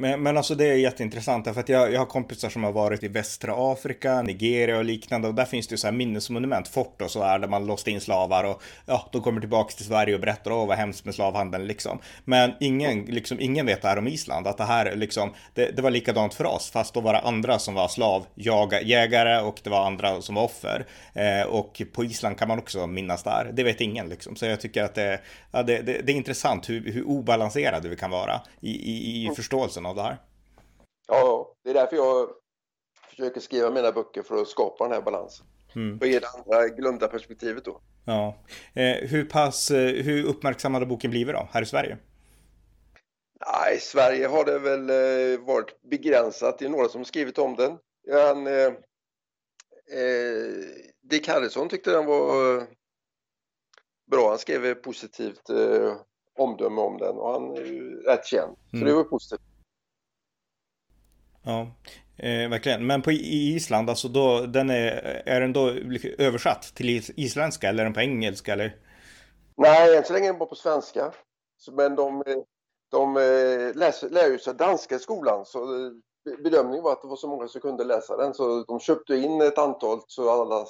Men, 0.00 0.22
men 0.22 0.36
alltså 0.36 0.54
det 0.54 0.66
är 0.66 0.74
jätteintressant 0.74 1.44
för 1.44 1.60
att 1.60 1.68
jag, 1.68 1.92
jag 1.92 1.98
har 1.98 2.06
kompisar 2.06 2.48
som 2.48 2.64
har 2.64 2.72
varit 2.72 3.02
i 3.02 3.08
västra 3.08 3.54
Afrika, 3.56 4.22
Nigeria 4.22 4.78
och 4.78 4.84
liknande 4.84 5.28
och 5.28 5.34
där 5.34 5.44
finns 5.44 5.66
det 5.66 5.72
ju 5.72 5.76
så 5.76 5.86
här 5.86 5.94
minnesmonument, 5.94 6.68
fort 6.68 7.02
och 7.02 7.10
så 7.10 7.18
där 7.18 7.38
där 7.38 7.48
man 7.48 7.66
låste 7.66 7.90
in 7.90 8.00
slavar 8.00 8.44
och 8.44 8.62
ja, 8.86 9.08
de 9.12 9.22
kommer 9.22 9.40
tillbaka 9.40 9.72
till 9.72 9.84
Sverige 9.84 10.14
och 10.14 10.20
berättar 10.20 10.50
åh 10.50 10.66
vad 10.66 10.76
hemskt 10.76 11.04
med 11.04 11.14
slavhandeln 11.14 11.66
liksom. 11.66 11.98
Men 12.24 12.52
ingen, 12.60 13.04
liksom, 13.04 13.40
ingen 13.40 13.66
vet 13.66 13.82
det 13.82 13.88
här 13.88 13.98
om 13.98 14.08
Island, 14.08 14.46
att 14.46 14.56
det 14.56 14.64
här 14.64 14.96
liksom, 14.96 15.34
det, 15.54 15.76
det 15.76 15.82
var 15.82 15.90
likadant 15.90 16.34
för 16.34 16.44
oss, 16.44 16.70
fast 16.70 16.94
då 16.94 17.00
var 17.00 17.12
det 17.12 17.20
andra 17.20 17.58
som 17.58 17.74
var 17.74 17.88
slavjägare 17.88 19.40
och 19.40 19.60
det 19.62 19.70
var 19.70 19.86
andra 19.86 20.22
som 20.22 20.34
var 20.34 20.42
offer. 20.42 20.86
Eh, 21.12 21.46
och 21.46 21.82
på 21.92 22.04
Island 22.04 22.38
kan 22.38 22.48
man 22.48 22.58
också 22.58 22.86
minnas 22.86 23.22
där, 23.22 23.50
det 23.52 23.62
vet 23.62 23.80
ingen 23.80 24.08
liksom. 24.08 24.36
Så 24.36 24.46
jag 24.46 24.60
tycker 24.60 24.82
att 24.82 24.94
det, 24.94 25.20
ja, 25.50 25.62
det, 25.62 25.82
det, 25.82 26.00
det 26.02 26.12
är 26.12 26.16
intressant 26.16 26.70
hur, 26.70 26.92
hur 26.92 27.04
obalanserade 27.08 27.88
vi 27.88 27.96
kan 27.96 28.10
vara 28.10 28.40
i, 28.60 28.70
i, 28.70 29.26
i 29.26 29.34
förståelsen 29.36 29.86
av 29.88 29.96
det 29.96 30.02
här. 30.02 30.22
Ja, 31.08 31.54
det 31.64 31.70
är 31.70 31.74
därför 31.74 31.96
jag 31.96 32.28
försöker 33.08 33.40
skriva 33.40 33.70
mina 33.70 33.92
böcker 33.92 34.22
för 34.22 34.42
att 34.42 34.48
skapa 34.48 34.84
den 34.84 34.92
här 34.92 35.02
balansen. 35.02 35.46
Mm. 35.74 35.98
Och 35.98 36.06
ge 36.06 36.18
det 36.18 36.28
andra 36.28 36.68
glömda 36.68 37.08
perspektivet 37.08 37.64
då. 37.64 37.80
Ja. 38.04 38.36
Eh, 38.74 39.08
hur 39.08 39.24
pass, 39.24 39.70
eh, 39.70 40.04
hur 40.04 40.26
uppmärksammad 40.26 40.82
har 40.82 40.86
boken 40.86 41.10
blivit 41.10 41.34
då, 41.34 41.48
här 41.52 41.62
i 41.62 41.66
Sverige? 41.66 41.98
Nej, 43.46 43.76
i 43.76 43.80
Sverige 43.80 44.26
har 44.26 44.44
det 44.44 44.58
väl 44.58 44.90
eh, 44.90 45.40
varit 45.40 45.82
begränsat. 45.82 46.58
Det 46.58 46.64
är 46.64 46.68
några 46.68 46.88
som 46.88 47.04
skrivit 47.04 47.38
om 47.38 47.56
den. 47.56 47.78
Han, 48.12 48.46
eh, 48.46 48.54
eh, 48.54 48.72
Dick 51.02 51.28
Harrison 51.28 51.68
tyckte 51.68 51.90
den 51.90 52.06
var 52.06 52.56
eh, 52.56 52.62
bra. 54.10 54.28
Han 54.28 54.38
skrev 54.38 54.74
positivt 54.74 55.50
eh, 55.50 55.96
omdöme 56.38 56.80
om 56.80 56.98
den 56.98 57.16
och 57.16 57.32
han 57.32 57.56
är 57.56 57.64
ju 57.64 58.00
rätt 58.00 58.26
känd. 58.26 58.56
Så 58.70 58.76
mm. 58.76 58.88
det 58.88 58.94
var 58.94 59.04
positivt. 59.04 59.47
Ja, 61.48 61.66
eh, 62.16 62.48
verkligen. 62.48 62.86
Men 62.86 63.02
på 63.02 63.12
Island, 63.12 63.90
alltså 63.90 64.08
då, 64.08 64.40
den 64.40 64.70
är, 64.70 65.22
är 65.26 65.40
den 65.40 65.52
då 65.52 65.70
översatt 66.18 66.62
till 66.62 67.02
isländska 67.16 67.68
eller 67.68 67.80
är 67.80 67.84
den 67.84 67.94
på 67.94 68.00
engelska 68.00 68.52
eller? 68.52 68.76
Nej, 69.56 69.96
än 69.96 70.04
så 70.04 70.12
länge 70.12 70.26
är 70.26 70.32
den 70.32 70.38
bara 70.38 70.48
på 70.48 70.54
svenska. 70.54 71.12
Men 71.72 71.96
de, 71.96 72.24
de 72.90 73.16
eh, 73.16 73.76
läser, 73.76 74.10
lär 74.10 74.30
ju 74.30 74.38
sig 74.38 74.54
danska 74.54 74.94
i 74.94 74.98
skolan 74.98 75.44
så 75.46 75.86
eh, 75.86 75.92
bedömningen 76.38 76.84
var 76.84 76.92
att 76.92 77.02
det 77.02 77.08
var 77.08 77.16
så 77.16 77.28
många 77.28 77.48
som 77.48 77.60
kunde 77.60 77.84
läsa 77.84 78.16
den 78.16 78.34
så 78.34 78.64
de 78.64 78.80
köpte 78.80 79.16
in 79.16 79.40
ett 79.40 79.58
antal 79.58 80.00
så 80.06 80.30
alla 80.42 80.66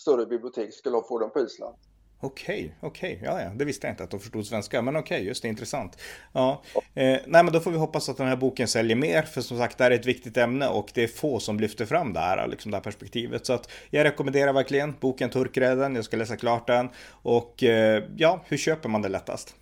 större 0.00 0.26
bibliotek 0.26 0.74
skulle 0.74 1.02
få 1.08 1.18
den 1.18 1.30
på 1.30 1.40
Island. 1.40 1.76
Okej, 2.24 2.74
okej, 2.80 3.20
ja, 3.24 3.42
ja, 3.42 3.48
det 3.48 3.64
visste 3.64 3.86
jag 3.86 3.92
inte 3.92 4.04
att 4.04 4.10
de 4.10 4.20
förstod 4.20 4.46
svenska, 4.46 4.82
men 4.82 4.96
okej, 4.96 5.24
just 5.24 5.42
det, 5.42 5.48
intressant. 5.48 5.98
Ja, 6.32 6.62
eh, 6.74 7.18
nej, 7.26 7.44
men 7.44 7.52
då 7.52 7.60
får 7.60 7.70
vi 7.70 7.78
hoppas 7.78 8.08
att 8.08 8.16
den 8.16 8.26
här 8.26 8.36
boken 8.36 8.68
säljer 8.68 8.96
mer, 8.96 9.22
för 9.22 9.40
som 9.40 9.58
sagt, 9.58 9.78
det 9.78 9.84
här 9.84 9.90
är 9.90 9.94
ett 9.94 10.06
viktigt 10.06 10.36
ämne 10.36 10.68
och 10.68 10.90
det 10.94 11.02
är 11.02 11.08
få 11.08 11.40
som 11.40 11.60
lyfter 11.60 11.86
fram 11.86 12.12
det 12.12 12.20
här, 12.20 12.48
liksom 12.48 12.70
det 12.70 12.76
här 12.76 12.82
perspektivet. 12.82 13.46
Så 13.46 13.52
att 13.52 13.70
jag 13.90 14.04
rekommenderar 14.04 14.52
verkligen 14.52 14.94
boken 15.00 15.30
Turkräden, 15.30 15.94
jag 15.94 16.04
ska 16.04 16.16
läsa 16.16 16.36
klart 16.36 16.66
den. 16.66 16.88
Och 17.22 17.62
eh, 17.62 18.04
ja, 18.16 18.40
hur 18.44 18.56
köper 18.56 18.88
man 18.88 19.02
det 19.02 19.08
lättast? 19.08 19.54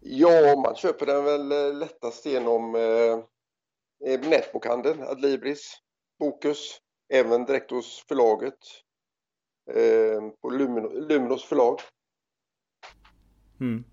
Ja, 0.00 0.56
man 0.56 0.74
köper 0.74 1.06
den 1.06 1.24
väl 1.24 1.52
eh, 1.52 1.78
lättast 1.78 2.26
genom 2.26 2.74
eh, 2.74 4.12
eh, 4.12 4.20
nätbokhandeln, 4.20 5.02
Adlibris, 5.02 5.76
Bokus, 6.18 6.78
även 7.12 7.44
direkt 7.44 7.70
hos 7.70 8.04
förlaget 8.08 8.58
på 10.42 10.50
Luminos 10.50 11.44
förlag. 11.44 11.80
Mm. 13.60 13.84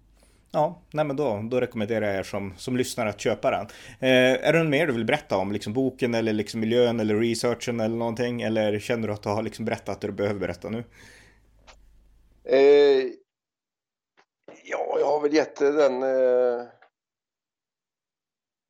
Ja, 0.53 0.81
nej 0.93 1.05
men 1.05 1.15
då, 1.15 1.41
då 1.51 1.60
rekommenderar 1.60 2.07
jag 2.07 2.15
er 2.15 2.23
som, 2.23 2.53
som 2.57 2.77
lyssnar 2.77 3.05
att 3.05 3.21
köpa 3.21 3.51
den. 3.51 3.65
Eh, 3.99 4.47
är 4.47 4.53
det 4.53 4.60
något 4.60 4.69
mer 4.69 4.88
du 4.88 4.93
vill 4.93 5.05
berätta 5.05 5.38
om 5.38 5.51
liksom 5.51 5.73
boken 5.73 6.15
eller 6.15 6.34
liksom 6.34 6.60
miljön 6.60 6.99
eller 6.99 7.15
researchen 7.15 7.79
eller 7.79 7.95
någonting? 7.95 8.41
Eller 8.41 8.79
känner 8.79 9.07
du 9.07 9.13
att 9.13 9.23
du 9.23 9.29
har 9.29 9.43
liksom 9.43 9.65
berättat 9.65 10.01
det 10.01 10.07
du 10.07 10.13
behöver 10.13 10.39
berätta 10.39 10.69
nu? 10.69 10.84
Eh, 12.43 13.03
ja, 14.63 14.95
jag 14.99 15.05
har 15.05 15.21
väl 15.21 15.34
gett 15.34 15.55
den, 15.55 16.03
eh, 16.03 16.67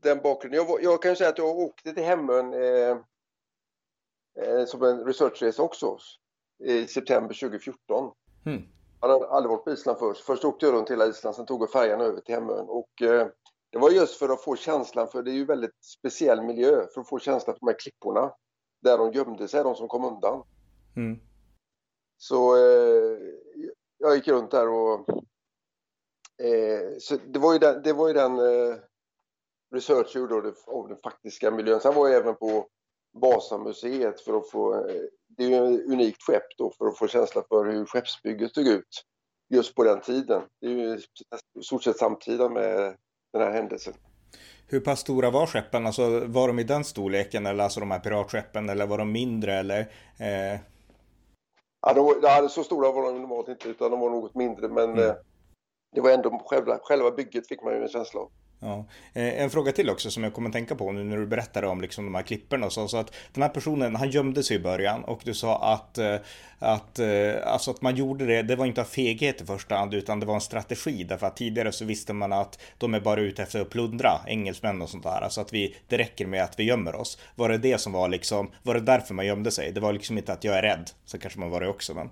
den 0.04 0.22
bakgrunden. 0.24 0.66
Jag, 0.68 0.84
jag 0.84 1.02
kan 1.02 1.16
säga 1.16 1.30
att 1.30 1.38
jag 1.38 1.58
åkte 1.58 1.94
till 1.94 2.04
Hemön 2.04 2.54
eh, 2.54 2.98
eh, 4.46 4.66
som 4.66 4.84
en 4.84 5.06
researchresa 5.06 5.64
också 5.64 5.98
i 6.64 6.88
september 6.88 7.34
2014. 7.34 8.12
Mm. 8.46 8.62
Han 9.00 9.10
hade 9.10 9.28
aldrig 9.28 9.50
varit 9.50 9.64
på 9.64 9.72
Island 9.72 10.00
först. 10.00 10.22
Först 10.22 10.46
åkte 10.46 10.66
jag 10.66 10.74
runt 10.74 10.92
hela 10.92 11.08
Island, 11.08 11.36
sen 11.36 11.46
tog 11.46 11.62
jag 11.62 11.72
färjan 11.72 12.02
över 12.02 12.22
till 12.22 12.36
Hemön. 12.36 12.66
Och, 12.68 13.02
eh, 13.02 13.28
det 13.70 13.78
var 13.78 13.90
just 13.90 14.16
för 14.16 14.30
att 14.30 14.44
få 14.44 14.56
känslan, 14.56 15.08
för 15.08 15.24
det 15.24 15.32
är 15.32 15.36
ju 15.36 15.46
väldigt 15.46 15.84
speciell 15.84 16.42
miljö, 16.42 16.88
för 16.94 17.02
att 17.02 17.10
få 17.10 17.20
känslan 17.20 17.56
för 17.56 17.60
de 17.60 17.68
här 17.68 17.80
klipporna. 17.80 18.34
Där 18.82 18.98
de 18.98 19.12
gömde 19.12 19.48
sig, 19.48 19.64
de 19.64 19.76
som 19.76 19.88
kom 19.88 20.06
undan. 20.06 20.44
Mm. 20.96 21.20
Så 22.18 22.56
eh, 22.56 23.18
jag 23.98 24.16
gick 24.16 24.28
runt 24.28 24.52
där 24.52 24.70
och... 24.70 25.10
Eh, 26.46 26.98
så 27.00 27.18
det 27.28 27.40
var 27.40 27.54
ju 27.54 27.60
den, 27.60 27.82
det 27.84 27.94
var 27.94 28.08
ju 28.08 28.14
den 28.14 28.40
eh, 28.40 28.76
research 29.72 30.12
jag 30.14 30.22
gjorde 30.32 30.54
av 30.68 30.88
den 30.88 30.98
faktiska 30.98 31.52
miljön. 31.52 31.80
Sen 31.80 31.96
var 31.96 32.08
jag 32.08 32.18
även 32.18 32.36
på 32.36 32.68
Vasamuseet 33.12 34.22
för 34.22 34.38
att 34.38 34.50
få 34.50 34.88
eh, 34.88 35.02
det 35.38 35.44
är 35.44 35.50
ju 35.50 35.76
ett 35.76 35.88
unikt 35.88 36.24
skepp 36.24 36.58
då 36.58 36.72
för 36.78 36.88
att 36.88 36.98
få 36.98 37.08
känsla 37.08 37.44
för 37.50 37.66
hur 37.66 37.86
skeppsbygget 37.86 38.54
såg 38.54 38.68
ut 38.68 39.06
just 39.50 39.76
på 39.76 39.84
den 39.84 40.02
tiden. 40.02 40.42
Det 40.62 40.68
är 40.68 40.72
ju 40.72 41.00
i 41.60 41.64
stort 41.64 41.84
sett 41.84 41.98
samtida 41.98 42.50
med 42.50 42.96
den 43.34 43.42
här 43.42 43.52
händelsen. 43.52 43.94
Hur 44.68 44.80
pass 44.80 45.00
stora 45.00 45.30
var 45.32 45.46
skeppen? 45.46 45.88
Alltså 45.88 46.28
var 46.28 46.48
de 46.48 46.60
i 46.60 46.64
den 46.64 46.84
storleken 46.84 47.46
eller 47.46 47.64
alltså 47.64 47.80
de 47.80 47.92
här 47.92 48.00
piratskeppen 48.00 48.70
eller 48.70 48.88
var 48.88 48.98
de 48.98 49.12
mindre 49.12 49.54
eller? 49.54 49.80
Eh... 50.20 50.60
Ja, 51.82 51.94
de, 51.94 52.20
ja, 52.24 52.50
så 52.50 52.64
stora 52.64 52.92
var 52.92 53.04
de 53.04 53.22
normalt 53.22 53.48
inte 53.48 53.70
utan 53.70 53.92
de 53.92 54.00
var 54.00 54.10
något 54.10 54.36
mindre 54.36 54.70
men 54.70 54.90
mm. 54.90 55.10
eh, 55.10 55.16
det 55.96 56.02
var 56.02 56.12
ändå 56.12 56.42
själva, 56.46 56.80
själva 56.84 57.12
bygget 57.12 57.48
fick 57.48 57.64
man 57.64 57.74
ju 57.74 57.82
en 57.82 57.90
känsla 57.90 58.20
av. 58.22 58.32
Ja. 58.64 58.86
Eh, 59.14 59.42
en 59.42 59.50
fråga 59.50 59.72
till 59.72 59.90
också 59.90 60.12
som 60.12 60.24
jag 60.24 60.34
kommer 60.34 60.50
att 60.50 60.54
tänka 60.54 60.76
på 60.76 60.92
nu 60.92 61.04
när 61.04 61.18
du 61.18 61.26
berättade 61.26 61.68
om 61.68 61.82
liksom 61.82 62.06
de 62.06 62.16
här 62.16 62.22
klipporna 62.22 62.70
så, 62.70 62.88
så 62.88 62.98
att 62.98 63.14
den 63.34 63.44
här 63.44 63.50
personen, 63.50 63.96
han 63.96 64.10
gömde 64.10 64.44
sig 64.44 64.58
i 64.58 64.60
början 64.60 65.04
och 65.04 65.22
du 65.24 65.34
sa 65.34 65.74
att, 65.74 65.98
eh, 65.98 66.16
att, 66.60 67.00
eh, 67.00 67.34
alltså 67.46 67.72
att 67.72 67.82
man 67.82 67.96
gjorde 67.96 68.26
det, 68.26 68.42
det 68.42 68.56
var 68.56 68.66
inte 68.66 68.82
av 68.82 68.86
feghet 68.86 69.42
i 69.42 69.46
första 69.46 69.76
hand 69.76 69.94
utan 69.94 70.20
det 70.20 70.26
var 70.26 70.36
en 70.36 70.42
strategi 70.42 71.04
därför 71.04 71.28
att 71.28 71.36
tidigare 71.36 71.72
så 71.72 71.86
visste 71.86 72.14
man 72.14 72.34
att 72.34 72.60
de 72.78 72.94
är 72.94 73.00
bara 73.00 73.22
ute 73.22 73.44
efter 73.44 73.62
att 73.62 73.70
plundra 73.70 74.12
engelsmän 74.28 74.82
och 74.82 74.90
sånt 74.90 75.04
där, 75.04 75.22
alltså 75.22 75.42
att 75.42 75.54
vi, 75.54 75.76
det 75.88 75.98
räcker 75.98 76.26
med 76.26 76.44
att 76.44 76.60
vi 76.60 76.64
gömmer 76.64 76.96
oss. 76.96 77.18
Var 77.36 77.50
det 77.50 77.58
det 77.58 77.78
som 77.78 77.94
var 77.94 78.10
liksom, 78.10 78.52
var 78.64 78.74
det 78.74 78.82
därför 78.82 79.14
man 79.14 79.26
gömde 79.26 79.52
sig? 79.52 79.72
Det 79.72 79.80
var 79.80 79.94
liksom 79.94 80.18
inte 80.18 80.34
att 80.34 80.44
jag 80.44 80.58
är 80.58 80.62
rädd, 80.62 80.90
så 81.06 81.18
kanske 81.18 81.40
man 81.40 81.50
var 81.50 81.62
det 81.62 81.68
också 81.68 81.94
men. 81.94 82.10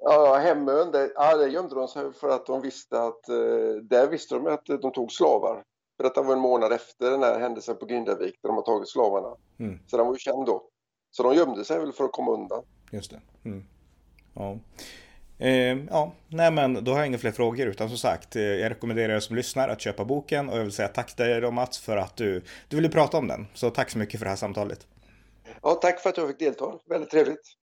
Ja, 0.00 0.36
Hemön, 0.36 0.90
det, 0.90 1.12
ja, 1.14 1.36
det 1.36 1.48
gömde 1.48 1.74
de 1.74 1.88
sig 1.88 2.12
för 2.12 2.28
att 2.28 2.46
de 2.46 2.60
visste 2.60 3.02
att, 3.02 3.28
eh, 3.28 3.82
där 3.82 4.08
visste 4.10 4.34
de 4.34 4.46
att 4.46 4.66
de 4.66 4.92
tog 4.92 5.12
slavar. 5.12 5.62
detta 6.02 6.22
var 6.22 6.32
en 6.32 6.40
månad 6.40 6.72
efter 6.72 7.10
den 7.10 7.22
här 7.22 7.40
händelsen 7.40 7.76
på 7.76 7.86
Grindavik 7.86 8.38
där 8.42 8.48
de 8.48 8.56
har 8.56 8.62
tagit 8.62 8.88
slavarna. 8.88 9.36
Mm. 9.58 9.78
Så 9.86 9.96
den 9.96 10.06
var 10.06 10.12
ju 10.12 10.18
känd 10.18 10.46
då. 10.46 10.62
Så 11.10 11.22
de 11.22 11.34
gömde 11.34 11.64
sig 11.64 11.78
väl 11.78 11.92
för 11.92 12.04
att 12.04 12.12
komma 12.12 12.32
undan. 12.32 12.62
Just 12.90 13.10
det. 13.10 13.20
Mm. 13.44 13.64
Ja. 14.34 14.58
Eh, 15.38 15.78
ja, 15.90 16.12
nej 16.28 16.50
men 16.52 16.84
då 16.84 16.92
har 16.92 16.98
jag 16.98 17.06
inga 17.06 17.18
fler 17.18 17.32
frågor 17.32 17.66
utan 17.66 17.88
som 17.88 17.98
sagt, 17.98 18.36
eh, 18.36 18.42
jag 18.42 18.70
rekommenderar 18.70 19.14
er 19.14 19.20
som 19.20 19.36
lyssnar 19.36 19.68
att 19.68 19.80
köpa 19.80 20.04
boken 20.04 20.48
och 20.48 20.58
jag 20.58 20.62
vill 20.62 20.72
säga 20.72 20.88
tack 20.88 21.16
till 21.16 21.26
dig 21.26 21.40
då 21.40 21.50
Mats 21.50 21.78
för 21.78 21.96
att 21.96 22.16
du, 22.16 22.42
du 22.68 22.76
ville 22.76 22.88
prata 22.88 23.18
om 23.18 23.28
den. 23.28 23.46
Så 23.54 23.70
tack 23.70 23.90
så 23.90 23.98
mycket 23.98 24.20
för 24.20 24.24
det 24.24 24.30
här 24.30 24.36
samtalet. 24.36 24.86
Ja, 25.62 25.74
tack 25.74 26.00
för 26.00 26.10
att 26.10 26.16
jag 26.16 26.28
fick 26.28 26.38
delta. 26.38 26.78
Väldigt 26.88 27.10
trevligt. 27.10 27.58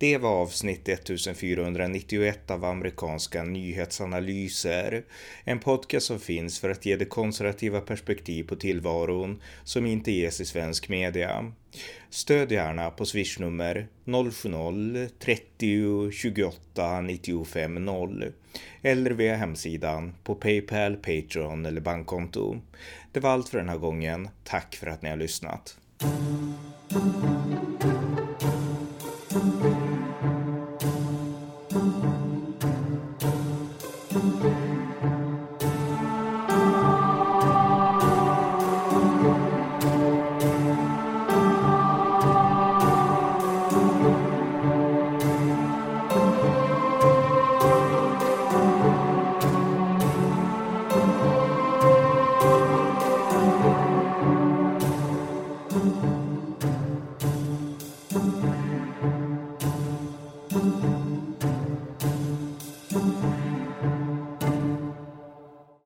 Det 0.00 0.18
var 0.18 0.30
avsnitt 0.30 0.88
1491 0.88 2.50
av 2.50 2.64
amerikanska 2.64 3.42
nyhetsanalyser. 3.42 5.04
En 5.44 5.58
podcast 5.58 6.06
som 6.06 6.20
finns 6.20 6.60
för 6.60 6.70
att 6.70 6.86
ge 6.86 6.96
det 6.96 7.04
konservativa 7.04 7.80
perspektiv 7.80 8.44
på 8.44 8.56
tillvaron 8.56 9.42
som 9.64 9.86
inte 9.86 10.12
ges 10.12 10.40
i 10.40 10.44
svensk 10.44 10.88
media. 10.88 11.52
Stöd 12.10 12.52
gärna 12.52 12.90
på 12.90 13.04
swishnummer 13.04 13.86
070-30 14.04 16.10
28 16.10 17.00
95 17.00 17.84
0 17.84 18.32
eller 18.82 19.10
via 19.10 19.36
hemsidan 19.36 20.14
på 20.24 20.34
Paypal, 20.34 20.96
Patreon 20.96 21.66
eller 21.66 21.80
bankkonto. 21.80 22.60
Det 23.12 23.20
var 23.20 23.30
allt 23.30 23.48
för 23.48 23.58
den 23.58 23.68
här 23.68 23.78
gången. 23.78 24.28
Tack 24.44 24.76
för 24.76 24.86
att 24.86 25.02
ni 25.02 25.10
har 25.10 25.16
lyssnat. 25.16 25.76